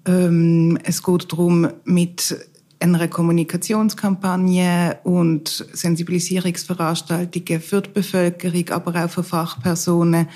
Ähm, 0.06 0.80
es 0.84 1.04
geht 1.04 1.32
darum, 1.32 1.68
mit 1.84 2.36
einer 2.80 3.08
Kommunikationskampagne 3.08 4.98
und 5.04 5.66
Sensibilisierungsveranstaltungen 5.72 7.62
für 7.62 7.82
die 7.82 7.90
Bevölkerung, 7.92 8.70
aber 8.70 9.06
auch 9.06 9.10
für 9.10 9.24
Fachpersonen, 9.24 10.28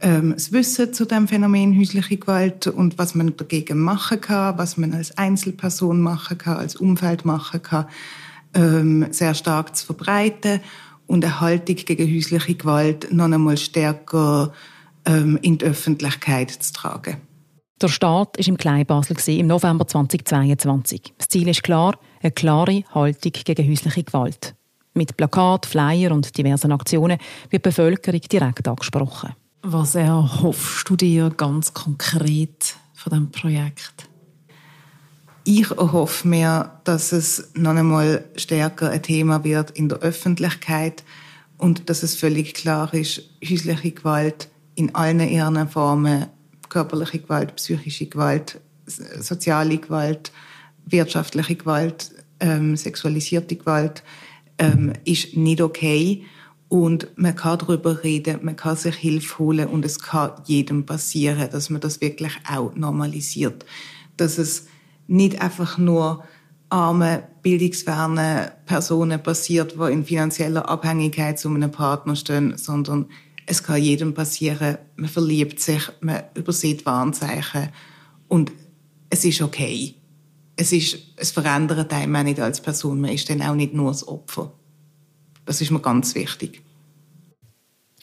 ähm, 0.00 0.32
das 0.32 0.52
Wissen 0.52 0.94
zu 0.94 1.04
dem 1.04 1.28
Phänomen 1.28 1.78
häusliche 1.78 2.16
Gewalt 2.16 2.66
und 2.66 2.98
was 2.98 3.14
man 3.14 3.36
dagegen 3.36 3.78
machen 3.78 4.20
kann, 4.20 4.56
was 4.56 4.76
man 4.78 4.94
als 4.94 5.16
Einzelperson 5.18 6.00
machen 6.00 6.38
kann, 6.38 6.56
als 6.56 6.76
Umfeld 6.76 7.24
machen 7.24 7.62
kann, 7.62 7.86
ähm, 8.54 9.06
sehr 9.10 9.34
stark 9.34 9.76
zu 9.76 9.86
verbreiten 9.86 10.60
und 11.06 11.24
eine 11.24 11.40
Haltung 11.40 11.76
gegen 11.76 12.12
häusliche 12.12 12.54
Gewalt 12.54 13.12
noch 13.12 13.24
einmal 13.26 13.58
stärker 13.58 14.52
in 15.04 15.58
die 15.58 15.64
Öffentlichkeit 15.64 16.52
zu 16.52 16.72
tragen. 16.72 17.16
Der 17.82 17.88
Start 17.88 18.38
war 18.38 18.46
im 18.46 18.56
Kleinbasel 18.56 19.16
im 19.40 19.48
November 19.48 19.84
2022. 19.84 21.14
Das 21.18 21.26
Ziel 21.26 21.48
ist 21.48 21.64
klar, 21.64 21.98
eine 22.22 22.30
klare 22.30 22.84
Haltung 22.94 23.32
gegen 23.32 23.68
häusliche 23.68 24.04
Gewalt. 24.04 24.54
Mit 24.94 25.16
Plakat, 25.16 25.66
Flyer 25.66 26.12
und 26.12 26.38
diversen 26.38 26.70
Aktionen 26.70 27.18
wird 27.50 27.64
die 27.64 27.68
Bevölkerung 27.70 28.20
direkt 28.20 28.68
angesprochen. 28.68 29.30
Was 29.62 29.96
erhoffst 29.96 30.88
du 30.90 30.94
dir 30.94 31.30
ganz 31.30 31.74
konkret 31.74 32.76
von 32.94 33.10
diesem 33.10 33.30
Projekt? 33.32 34.08
Ich 35.42 35.68
erhoffe 35.72 36.28
mir, 36.28 36.70
dass 36.84 37.10
es 37.10 37.50
noch 37.54 37.74
einmal 37.74 38.24
stärker 38.36 38.90
ein 38.90 39.02
Thema 39.02 39.42
wird 39.42 39.72
in 39.72 39.88
der 39.88 39.98
Öffentlichkeit 39.98 41.02
und 41.58 41.90
dass 41.90 42.04
es 42.04 42.14
völlig 42.14 42.54
klar 42.54 42.94
ist, 42.94 43.22
häusliche 43.44 43.90
Gewalt 43.90 44.50
in 44.76 44.94
allen 44.94 45.18
ihren 45.18 45.68
Formen, 45.68 46.26
körperliche 46.72 47.18
Gewalt, 47.18 47.56
psychische 47.56 48.06
Gewalt, 48.06 48.60
soziale 48.86 49.76
Gewalt, 49.76 50.32
wirtschaftliche 50.86 51.56
Gewalt, 51.56 52.12
ähm, 52.40 52.76
sexualisierte 52.76 53.56
Gewalt, 53.56 54.02
ähm, 54.58 54.94
ist 55.04 55.36
nicht 55.36 55.60
okay. 55.60 56.24
Und 56.68 57.08
man 57.16 57.36
kann 57.36 57.58
darüber 57.58 58.02
reden, 58.02 58.40
man 58.42 58.56
kann 58.56 58.76
sich 58.76 58.94
Hilfe 58.96 59.38
holen 59.38 59.68
und 59.68 59.84
es 59.84 59.98
kann 59.98 60.32
jedem 60.46 60.86
passieren, 60.86 61.50
dass 61.52 61.68
man 61.68 61.82
das 61.82 62.00
wirklich 62.00 62.32
auch 62.50 62.74
normalisiert. 62.74 63.66
Dass 64.16 64.38
es 64.38 64.66
nicht 65.06 65.42
einfach 65.42 65.76
nur 65.76 66.24
arme, 66.70 67.24
bildungsferne 67.42 68.52
Personen 68.64 69.22
passiert, 69.22 69.74
die 69.78 69.92
in 69.92 70.06
finanzieller 70.06 70.66
Abhängigkeit 70.70 71.38
zu 71.38 71.50
einem 71.50 71.70
Partner 71.70 72.16
stehen, 72.16 72.56
sondern 72.56 73.06
es 73.46 73.62
kann 73.62 73.82
jedem 73.82 74.14
passieren. 74.14 74.78
Man 74.96 75.08
verliebt 75.08 75.60
sich, 75.60 75.82
man 76.00 76.22
übersieht 76.34 76.86
Warnzeichen 76.86 77.70
und 78.28 78.52
es 79.10 79.24
ist 79.24 79.42
okay. 79.42 79.94
Es, 80.56 80.72
ist, 80.72 80.98
es 81.16 81.30
verändert 81.30 81.92
einem 81.92 82.16
auch 82.16 82.22
nicht 82.22 82.40
als 82.40 82.60
Person. 82.60 83.00
Man 83.00 83.10
ist 83.10 83.28
dann 83.28 83.42
auch 83.42 83.54
nicht 83.54 83.74
nur 83.74 83.90
das 83.90 84.06
Opfer. 84.06 84.52
Das 85.44 85.60
ist 85.60 85.70
mir 85.70 85.80
ganz 85.80 86.14
wichtig. 86.14 86.62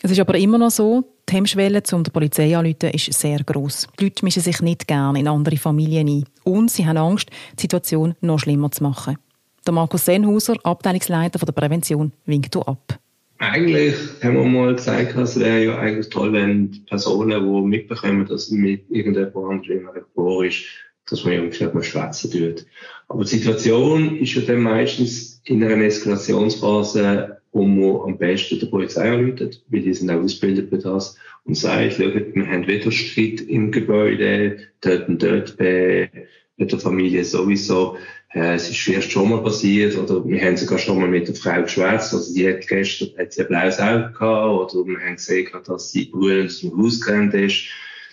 Es 0.01 0.11
ist 0.11 0.19
aber 0.19 0.37
immer 0.37 0.57
noch 0.57 0.71
so, 0.71 1.03
die 1.27 1.35
Hemmschwelle, 1.35 1.83
um 1.91 2.03
der 2.03 2.11
Polizei 2.11 2.55
anzurufen, 2.55 2.91
ist 2.93 3.13
sehr 3.13 3.43
gross. 3.43 3.87
Die 3.99 4.05
Leute 4.05 4.23
mischen 4.23 4.41
sich 4.41 4.61
nicht 4.61 4.87
gerne 4.87 5.19
in 5.19 5.27
andere 5.27 5.57
Familien 5.57 6.07
ein. 6.07 6.25
Und 6.43 6.71
sie 6.71 6.85
haben 6.85 6.97
Angst, 6.97 7.29
die 7.57 7.61
Situation 7.61 8.15
noch 8.21 8.39
schlimmer 8.39 8.71
zu 8.71 8.83
machen. 8.83 9.17
Der 9.65 9.73
Markus 9.73 10.05
Senhauser, 10.05 10.55
Abteilungsleiter 10.63 11.37
der 11.37 11.51
Prävention, 11.51 12.13
winkt 12.25 12.55
ab. 12.55 12.99
Eigentlich 13.39 13.95
haben 14.21 14.35
wir 14.35 14.43
mal 14.43 14.75
gesagt, 14.75 15.15
es 15.15 15.39
wäre 15.39 15.63
ja 15.63 15.77
eigentlich 15.79 16.09
toll, 16.09 16.33
wenn 16.33 16.71
die 16.71 16.81
Personen, 16.81 17.41
die 17.41 17.67
mitbekommen, 17.67 18.25
dass 18.25 18.51
mit 18.51 18.89
irgendjemand 18.89 19.35
anderem 19.35 19.89
in 20.13 20.45
ist, 20.45 20.65
dass 21.09 21.23
man 21.23 21.33
irgendwie 21.33 21.63
mal 21.65 21.83
schwätzen 21.83 22.31
tut. 22.31 22.65
Aber 23.07 23.23
die 23.23 23.29
Situation 23.29 24.17
ist 24.17 24.35
ja 24.35 24.41
dann 24.41 24.61
meistens 24.61 25.41
in 25.45 25.63
einer 25.63 25.83
Eskalationsphase 25.83 27.39
wo 27.51 27.65
man 27.65 28.11
am 28.11 28.17
besten 28.17 28.59
der 28.59 28.67
Polizei 28.67 29.11
anruft, 29.11 29.63
weil 29.69 29.81
die 29.81 29.93
sind 29.93 30.09
auch 30.11 30.21
ausgebildet 30.21 30.69
für 30.69 30.77
das, 30.77 31.17
und 31.45 31.55
sagt, 31.55 31.93
schaut, 31.93 32.35
wir 32.35 32.47
haben 32.47 32.67
wieder 32.67 32.91
Streit 32.91 33.41
im 33.41 33.71
Gebäude, 33.71 34.67
dort 34.81 35.09
und 35.09 35.23
dort 35.23 35.57
bei 35.57 36.09
der 36.57 36.79
Familie 36.79 37.23
sowieso. 37.23 37.97
Äh, 38.33 38.55
es 38.55 38.69
ist 38.69 38.87
erst 38.87 39.11
schon 39.11 39.29
mal 39.29 39.41
passiert, 39.41 39.97
oder 39.97 40.25
wir 40.25 40.41
haben 40.41 40.57
sogar 40.57 40.77
schon 40.77 40.99
mal 40.99 41.07
mit 41.07 41.27
der 41.27 41.35
Frau 41.35 41.61
geschwätzt, 41.61 42.13
also 42.13 42.33
die 42.33 42.47
hat 42.47 42.67
gestern, 42.67 43.09
hat 43.17 43.33
sie 43.33 43.41
ein 43.41 43.47
blaues 43.47 43.79
Auge 43.79 44.11
gehabt, 44.11 44.75
oder 44.75 44.87
wir 44.87 44.99
haben 44.99 45.15
gesehen, 45.15 45.49
dass 45.65 45.91
sie 45.91 46.05
brüllend 46.05 46.49
aus 46.49 46.61
dem 46.61 46.77
Haus 46.77 47.01
gerannt 47.01 47.33
ist 47.33 47.69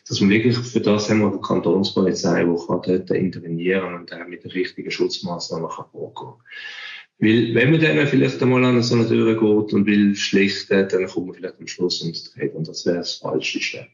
dass 0.08 0.20
man 0.20 0.30
wirklich 0.30 0.56
für 0.56 0.80
das 0.80 1.10
haben 1.10 1.20
wir 1.20 1.32
die 1.32 1.40
Kantonspolizei, 1.40 2.44
die 2.44 2.66
kann 2.66 2.82
dort 2.82 3.10
intervenieren 3.10 3.94
und 3.94 4.12
auch 4.12 4.28
mit 4.28 4.44
den 4.44 4.52
richtigen 4.52 4.90
Schutzmaßnahmen 4.90 5.68
kann 5.68 5.86
vorgehen. 5.90 6.34
Weil, 7.18 7.54
wenn 7.54 7.70
man 7.72 7.80
dann 7.80 8.06
vielleicht 8.06 8.42
einmal 8.42 8.64
an 8.64 8.82
so 8.82 8.94
eine 8.94 9.08
Tür 9.08 9.34
geht 9.34 9.72
und 9.72 9.86
will 9.86 10.14
schlichten, 10.14 10.88
dann 10.88 11.06
kommt 11.06 11.26
man 11.26 11.34
vielleicht 11.34 11.58
am 11.58 11.66
Schluss 11.66 12.02
ums 12.02 12.30
Drehen. 12.30 12.50
Und 12.50 12.68
das 12.68 12.84
wäre 12.84 12.98
das 12.98 13.14
Falscheste. 13.14 13.86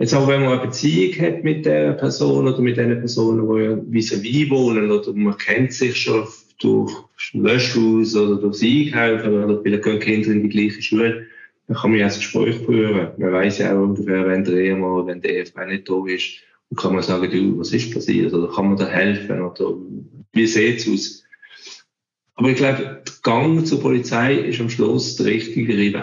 Jetzt 0.00 0.14
aber, 0.14 0.28
wenn 0.28 0.44
man 0.44 0.58
eine 0.58 0.66
Beziehung 0.66 1.20
hat 1.20 1.44
mit 1.44 1.66
der 1.66 1.92
Person 1.92 2.48
oder 2.48 2.62
mit 2.62 2.78
den 2.78 3.00
Personen, 3.00 3.46
die 3.46 3.62
ja 3.62 3.76
vis-à-vis 3.76 4.48
wohnen, 4.48 4.90
oder 4.90 5.12
man 5.12 5.36
kennt 5.36 5.74
sich 5.74 5.94
schon 5.94 6.26
durch 6.58 6.90
Löschhaus 7.34 8.16
oder 8.16 8.36
durch 8.36 8.62
Einkaufen, 8.62 9.44
oder 9.44 9.60
vielleicht 9.62 9.84
gehen 9.84 10.00
Kinder 10.00 10.30
in 10.30 10.42
die 10.44 10.48
gleiche 10.48 10.80
Schule, 10.80 11.26
dann 11.66 11.76
kann 11.76 11.90
man 11.90 12.00
ja 12.00 12.06
ein 12.06 12.14
Gespräch 12.14 12.56
führen. 12.64 13.08
Man 13.18 13.32
weiß 13.32 13.58
ja 13.58 13.76
auch 13.76 13.82
ungefähr, 13.82 14.26
wenn 14.26 14.42
der 14.42 14.54
Ehemann, 14.54 15.06
wenn 15.06 15.20
der 15.20 15.34
Ehefrau 15.34 15.66
nicht 15.66 15.86
da 15.86 16.06
ist, 16.06 16.30
und 16.70 16.78
kann 16.78 16.94
man 16.94 17.02
sagen, 17.02 17.30
du, 17.30 17.58
was 17.58 17.74
ist 17.74 17.92
passiert, 17.92 18.32
oder 18.32 18.50
kann 18.50 18.68
man 18.68 18.78
da 18.78 18.86
helfen, 18.86 19.42
oder 19.42 19.74
wie 20.32 20.46
sieht's 20.46 20.88
aus? 20.88 21.24
Aber 22.36 22.48
ich 22.48 22.56
glaube, 22.56 23.02
der 23.06 23.14
Gang 23.22 23.66
zur 23.66 23.82
Polizei 23.82 24.34
ist 24.36 24.62
am 24.62 24.70
Schluss 24.70 25.16
der 25.16 25.26
richtige 25.26 25.76
Weg. 25.76 25.94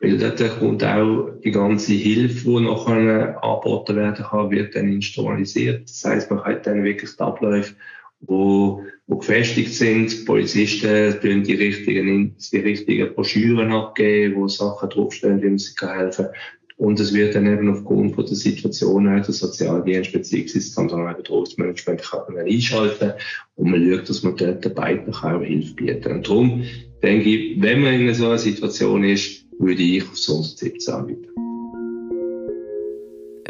Weil 0.00 0.16
dort 0.16 0.58
kommt 0.58 0.82
auch 0.82 1.30
die 1.44 1.50
ganze 1.50 1.92
Hilfe, 1.92 2.48
die 2.48 2.64
nachher 2.64 3.42
angeboten 3.44 3.96
werden 3.96 4.24
kann, 4.24 4.50
wird 4.50 4.74
dann 4.74 4.92
instrumentalisiert. 4.92 5.88
Das 5.88 6.04
heisst, 6.04 6.30
man 6.30 6.42
hat 6.42 6.66
dann 6.66 6.84
wirklich 6.84 7.10
die 7.16 7.20
Abläufe, 7.20 7.74
wo, 8.20 8.82
wo 9.06 9.16
gefestigt 9.18 9.74
sind. 9.74 10.10
Die 10.10 10.24
Polizisten 10.24 11.20
tun 11.20 11.42
die 11.42 11.54
richtigen, 11.54 12.34
die 12.52 12.58
richtigen 12.58 13.14
Broschüren 13.14 13.72
abgeben, 13.72 14.36
wo 14.36 14.48
Sachen 14.48 14.88
draufstehen, 14.88 15.42
wie 15.42 15.50
man 15.50 15.98
helfen 15.98 16.26
kann. 16.26 16.34
Und 16.78 16.98
es 16.98 17.12
wird 17.12 17.34
dann 17.34 17.46
eben 17.46 17.68
aufgrund 17.68 18.14
von 18.14 18.24
der 18.24 18.36
Situation 18.36 19.06
auch 19.06 19.22
der 19.22 19.34
Sozialdienst 19.34 20.12
bzw. 20.12 20.50
das 20.54 20.74
kantonale 20.74 21.14
Bedrohungsmanagement 21.14 22.02
einschalten 22.38 23.12
und 23.56 23.70
man 23.70 23.86
schaut, 23.86 24.08
dass 24.08 24.22
man 24.22 24.34
dort 24.34 24.64
den 24.64 24.74
beiden 24.74 25.12
auch 25.12 25.42
Hilfe 25.42 25.74
bieten 25.74 26.10
Und 26.10 26.26
darum 26.26 26.64
denke 27.02 27.28
ich, 27.28 27.60
wenn 27.60 27.82
man 27.82 28.00
in 28.00 28.14
so 28.14 28.28
einer 28.28 28.38
Situation 28.38 29.04
ist, 29.04 29.44
würde 29.60 29.82
ich 29.82 30.02
auf 30.02 30.16
so 30.16 30.32
117 30.32 30.94
anbieten. 30.94 31.28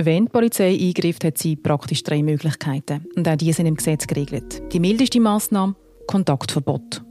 Wenn 0.03 0.25
die 0.25 0.31
Polizei 0.31 0.79
eingreift, 0.81 1.25
hat 1.25 1.39
sie 1.39 1.57
praktisch 1.57 2.03
drei 2.03 2.23
Möglichkeiten. 2.23 3.07
Und 3.17 3.29
auch 3.29 3.37
die 3.37 3.53
sind 3.53 3.67
im 3.67 3.77
Gesetz 3.77 4.07
geregelt. 4.07 4.63
Die 4.73 4.81
mildeste 4.81 5.21
Massnahme, 5.21 5.75
Kontaktverbot. 6.07 7.03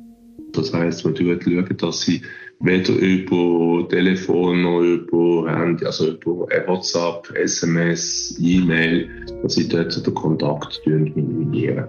Das 0.54 0.74
heisst, 0.74 1.06
man 1.06 1.16
schaut, 1.16 1.82
dass 1.82 2.02
sie 2.02 2.22
weder 2.60 2.94
über 2.94 3.88
Telefon 3.90 4.64
noch 4.64 4.82
über 4.82 5.52
Handy, 5.52 5.86
also 5.86 6.14
über 6.14 6.48
WhatsApp, 6.68 7.32
SMS, 7.36 8.38
E-Mail, 8.42 9.08
dass 9.44 9.54
sie 9.54 9.70
dort 9.70 10.06
den 10.06 10.14
Kontakt 10.16 10.82
minimieren. 10.86 11.88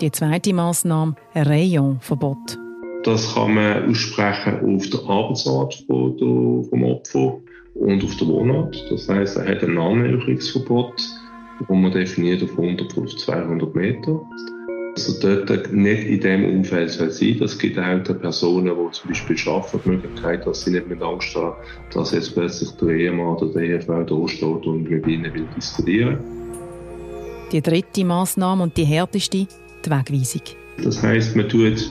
Die 0.00 0.10
zweite 0.10 0.52
Massnahme, 0.52 1.14
Rayonverbot. 1.34 2.61
Das 3.04 3.34
kann 3.34 3.54
man 3.54 3.90
aussprechen 3.90 4.76
auf 4.76 4.88
der 4.90 5.00
Arbeitsort 5.00 5.84
vom 5.88 6.84
Opfer 6.84 7.40
und 7.74 8.04
auf 8.04 8.16
der 8.16 8.28
Wohnort. 8.28 8.84
Das 8.90 9.08
heisst, 9.08 9.36
er 9.36 9.48
hat 9.48 9.64
ein 9.64 9.76
Annäherungsverbot, 9.76 10.94
das 11.58 11.68
man 11.68 11.90
definiert 11.90 12.42
auf 12.44 12.56
100 12.56 12.96
auf 12.96 13.16
200 13.16 13.74
Meter. 13.74 14.20
Also 14.94 15.20
dort 15.20 15.72
nicht 15.72 16.06
in 16.06 16.20
dem 16.20 16.44
Umfeld 16.44 16.90
soll 16.90 17.10
sein. 17.10 17.38
Das 17.40 17.58
gibt 17.58 17.78
auch 17.78 18.02
den 18.02 18.18
Personen, 18.20 18.66
die 18.76 18.92
zum 18.92 19.08
Beispiel 19.08 19.36
arbeiten, 19.48 19.80
die 19.84 19.88
Möglichkeit, 19.88 20.46
dass 20.46 20.64
sie 20.64 20.70
nicht 20.70 20.88
mit 20.88 21.02
Angst 21.02 21.34
haben, 21.34 21.56
dass 21.94 22.12
jetzt 22.12 22.34
plötzlich 22.34 22.70
der 22.72 22.88
Ehemann 22.88 23.36
oder 23.36 23.46
der 23.46 23.62
Ehefrau 23.62 24.02
da 24.02 24.28
steht 24.28 24.66
und 24.66 24.88
mit 24.88 25.06
ihnen 25.06 25.32
will 25.32 25.48
diskutieren. 25.56 26.18
Die 27.50 27.62
dritte 27.62 28.04
Massnahme 28.04 28.64
und 28.64 28.76
die 28.76 28.84
härteste, 28.84 29.46
die 29.84 29.90
Wegweisung. 29.90 30.42
Das 30.82 31.02
heisst, 31.02 31.36
man 31.36 31.48
tut 31.48 31.90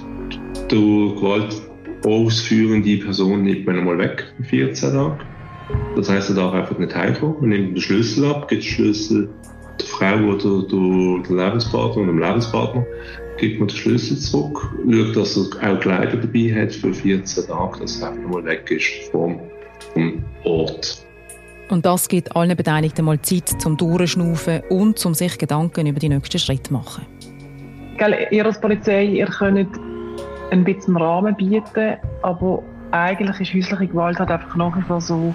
die 0.72 1.16
Gewalt 1.16 1.62
ausführende 2.06 2.98
Person 2.98 3.44
nicht 3.44 3.68
mehr 3.68 3.78
einmal 3.78 3.98
weg, 3.98 4.34
14 4.44 4.94
Tage. 4.94 5.18
Das 5.96 6.10
heisst, 6.10 6.30
er 6.30 6.36
darf 6.36 6.54
einfach 6.54 6.78
nicht 6.78 6.96
heimkommen. 6.96 7.36
Man 7.40 7.50
nimmt 7.50 7.76
den 7.76 7.82
Schlüssel 7.82 8.26
ab, 8.26 8.48
gibt 8.48 8.64
den 8.64 8.70
Schlüssel 8.70 9.30
der 9.80 9.88
Frau 9.88 10.16
oder 10.16 10.68
der, 10.68 11.24
der 11.28 11.46
Lebenspartner 11.46 12.04
oder 12.04 12.12
dem 12.12 12.20
Lebenspartner, 12.20 12.86
gibt 13.38 13.60
man 13.60 13.68
den 13.68 13.78
Schlüssel 13.78 14.18
zurück, 14.18 14.74
schaut, 14.90 15.16
dass 15.16 15.38
er 15.38 15.74
auch 15.74 15.80
Kleider 15.80 16.18
dabei 16.18 16.62
hat 16.62 16.74
für 16.74 16.94
14 16.94 17.48
Tage, 17.48 17.80
dass 17.80 18.02
er 18.02 18.10
einfach 18.10 18.30
mal 18.30 18.46
weg 18.46 18.70
ist 18.72 19.12
vom, 19.12 19.40
vom 19.94 20.24
Ort. 20.44 21.06
Und 21.70 21.86
das 21.86 22.10
gibt 22.10 22.36
allen 22.36 22.56
Beteiligten 22.56 23.06
mal 23.06 23.22
Zeit 23.22 23.48
zum 23.62 23.78
Durchschnaufen 23.78 24.62
und 24.70 25.00
zum 25.00 25.14
sich 25.14 25.38
Gedanken 25.38 25.88
über 25.88 26.00
die 26.00 26.10
nächsten 26.10 26.38
Schritte 26.38 26.64
zu 26.64 26.74
machen. 26.74 27.06
Ihr 28.32 28.46
als 28.46 28.60
Polizei, 28.60 29.06
ihr 29.06 29.28
könnt 29.28 29.70
ein 30.52 30.64
bisschen 30.64 30.98
Rahmen 30.98 31.36
bieten, 31.36 31.98
aber 32.22 32.62
eigentlich 32.92 33.40
ist 33.40 33.54
häusliche 33.54 33.88
Gewalt 33.88 34.20
halt 34.20 34.32
einfach 34.32 34.56
nach 34.56 34.78
wie 34.78 34.82
vor 34.82 35.02
so, 35.02 35.34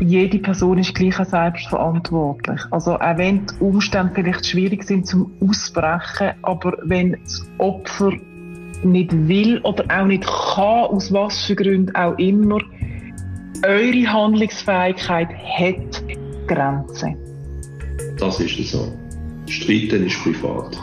jede 0.00 0.38
Person 0.40 0.78
ist 0.78 0.94
gleich 0.94 1.16
selbst 1.16 1.68
verantwortlich. 1.68 2.60
Also 2.70 2.98
auch 2.98 3.16
wenn 3.16 3.46
die 3.46 3.54
Umstände 3.60 4.12
vielleicht 4.14 4.46
schwierig 4.46 4.82
sind 4.82 5.06
zum 5.06 5.32
Ausbrechen, 5.40 6.32
aber 6.42 6.76
wenn 6.84 7.16
das 7.22 7.48
Opfer 7.58 8.12
nicht 8.82 9.12
will 9.28 9.60
oder 9.60 9.84
auch 9.96 10.06
nicht 10.06 10.24
kann, 10.24 10.86
aus 10.86 11.12
was 11.12 11.44
für 11.44 11.54
Gründen 11.54 11.94
auch 11.94 12.18
immer, 12.18 12.58
eure 13.64 14.12
Handlungsfähigkeit 14.12 15.28
hat 15.32 16.02
Grenzen. 16.48 17.16
Das 18.18 18.40
ist 18.40 18.70
so. 18.70 18.92
Streiten 19.46 20.06
ist 20.06 20.22
privat. 20.22 20.76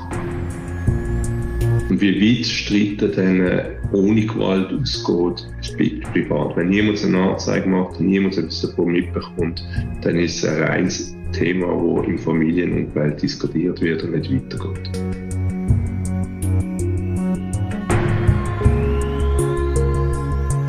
Und 1.89 1.99
wie 1.99 2.39
weit 2.39 2.45
Streiten 2.45 3.11
dann 3.15 3.93
ohne 3.93 4.25
Gewalt 4.25 4.71
ausgeht, 4.71 5.47
ist 5.61 5.77
privat. 6.13 6.55
Wenn 6.55 6.69
niemand 6.69 7.03
eine 7.03 7.31
Anzeige 7.31 7.67
macht 7.67 7.99
und 7.99 8.07
niemand 8.07 8.37
etwas 8.37 8.61
davon 8.61 8.91
mitbekommt, 8.91 9.63
dann 10.01 10.17
ist 10.17 10.43
es 10.43 10.49
ein 10.49 10.63
reines 10.63 11.15
Thema, 11.33 11.67
das 11.67 12.07
im 12.07 12.19
Familienumfeld 12.19 13.21
diskutiert 13.21 13.81
wird 13.81 14.03
und 14.03 14.11
nicht 14.11 14.33
weitergeht. 14.33 14.89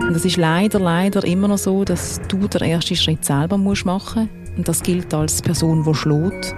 Und 0.07 0.15
es 0.15 0.23
ist 0.23 0.37
leider, 0.37 0.79
leider 0.79 1.23
immer 1.23 1.47
noch 1.47 1.57
so, 1.57 1.83
dass 1.83 2.21
du 2.27 2.47
den 2.47 2.61
ersten 2.61 2.95
Schritt 2.95 3.25
selber 3.25 3.57
machen 3.57 3.83
musst. 3.83 4.57
Und 4.57 4.67
das 4.67 4.83
gilt 4.83 5.11
als 5.15 5.41
Person, 5.41 5.83
die 5.83 5.93
schlägt. 5.95 6.55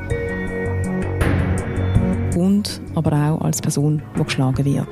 Und 2.36 2.82
aber 2.94 3.14
auch 3.14 3.42
als 3.42 3.62
Person, 3.62 4.02
die 4.20 4.24
geschlagen 4.24 4.66
wird. 4.66 4.88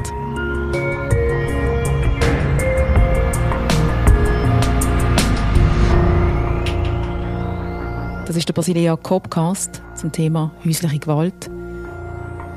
Das 8.26 8.38
ist 8.38 8.48
der 8.48 8.54
Basilia 8.54 8.96
Copcast 8.96 9.82
zum 9.96 10.12
Thema 10.14 10.52
häusliche 10.64 10.98
Gewalt. 10.98 11.52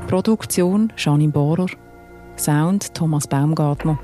Produktion 0.07 0.93
Janine 0.97 1.33
Bohrer. 1.33 1.67
Sound 2.37 2.95
Thomas 2.95 3.27
Baumgartner 3.27 3.99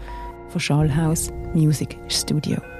von 0.54 0.60
Schallhaus 0.60 1.32
Music 1.52 1.98
Studio. 2.08 2.73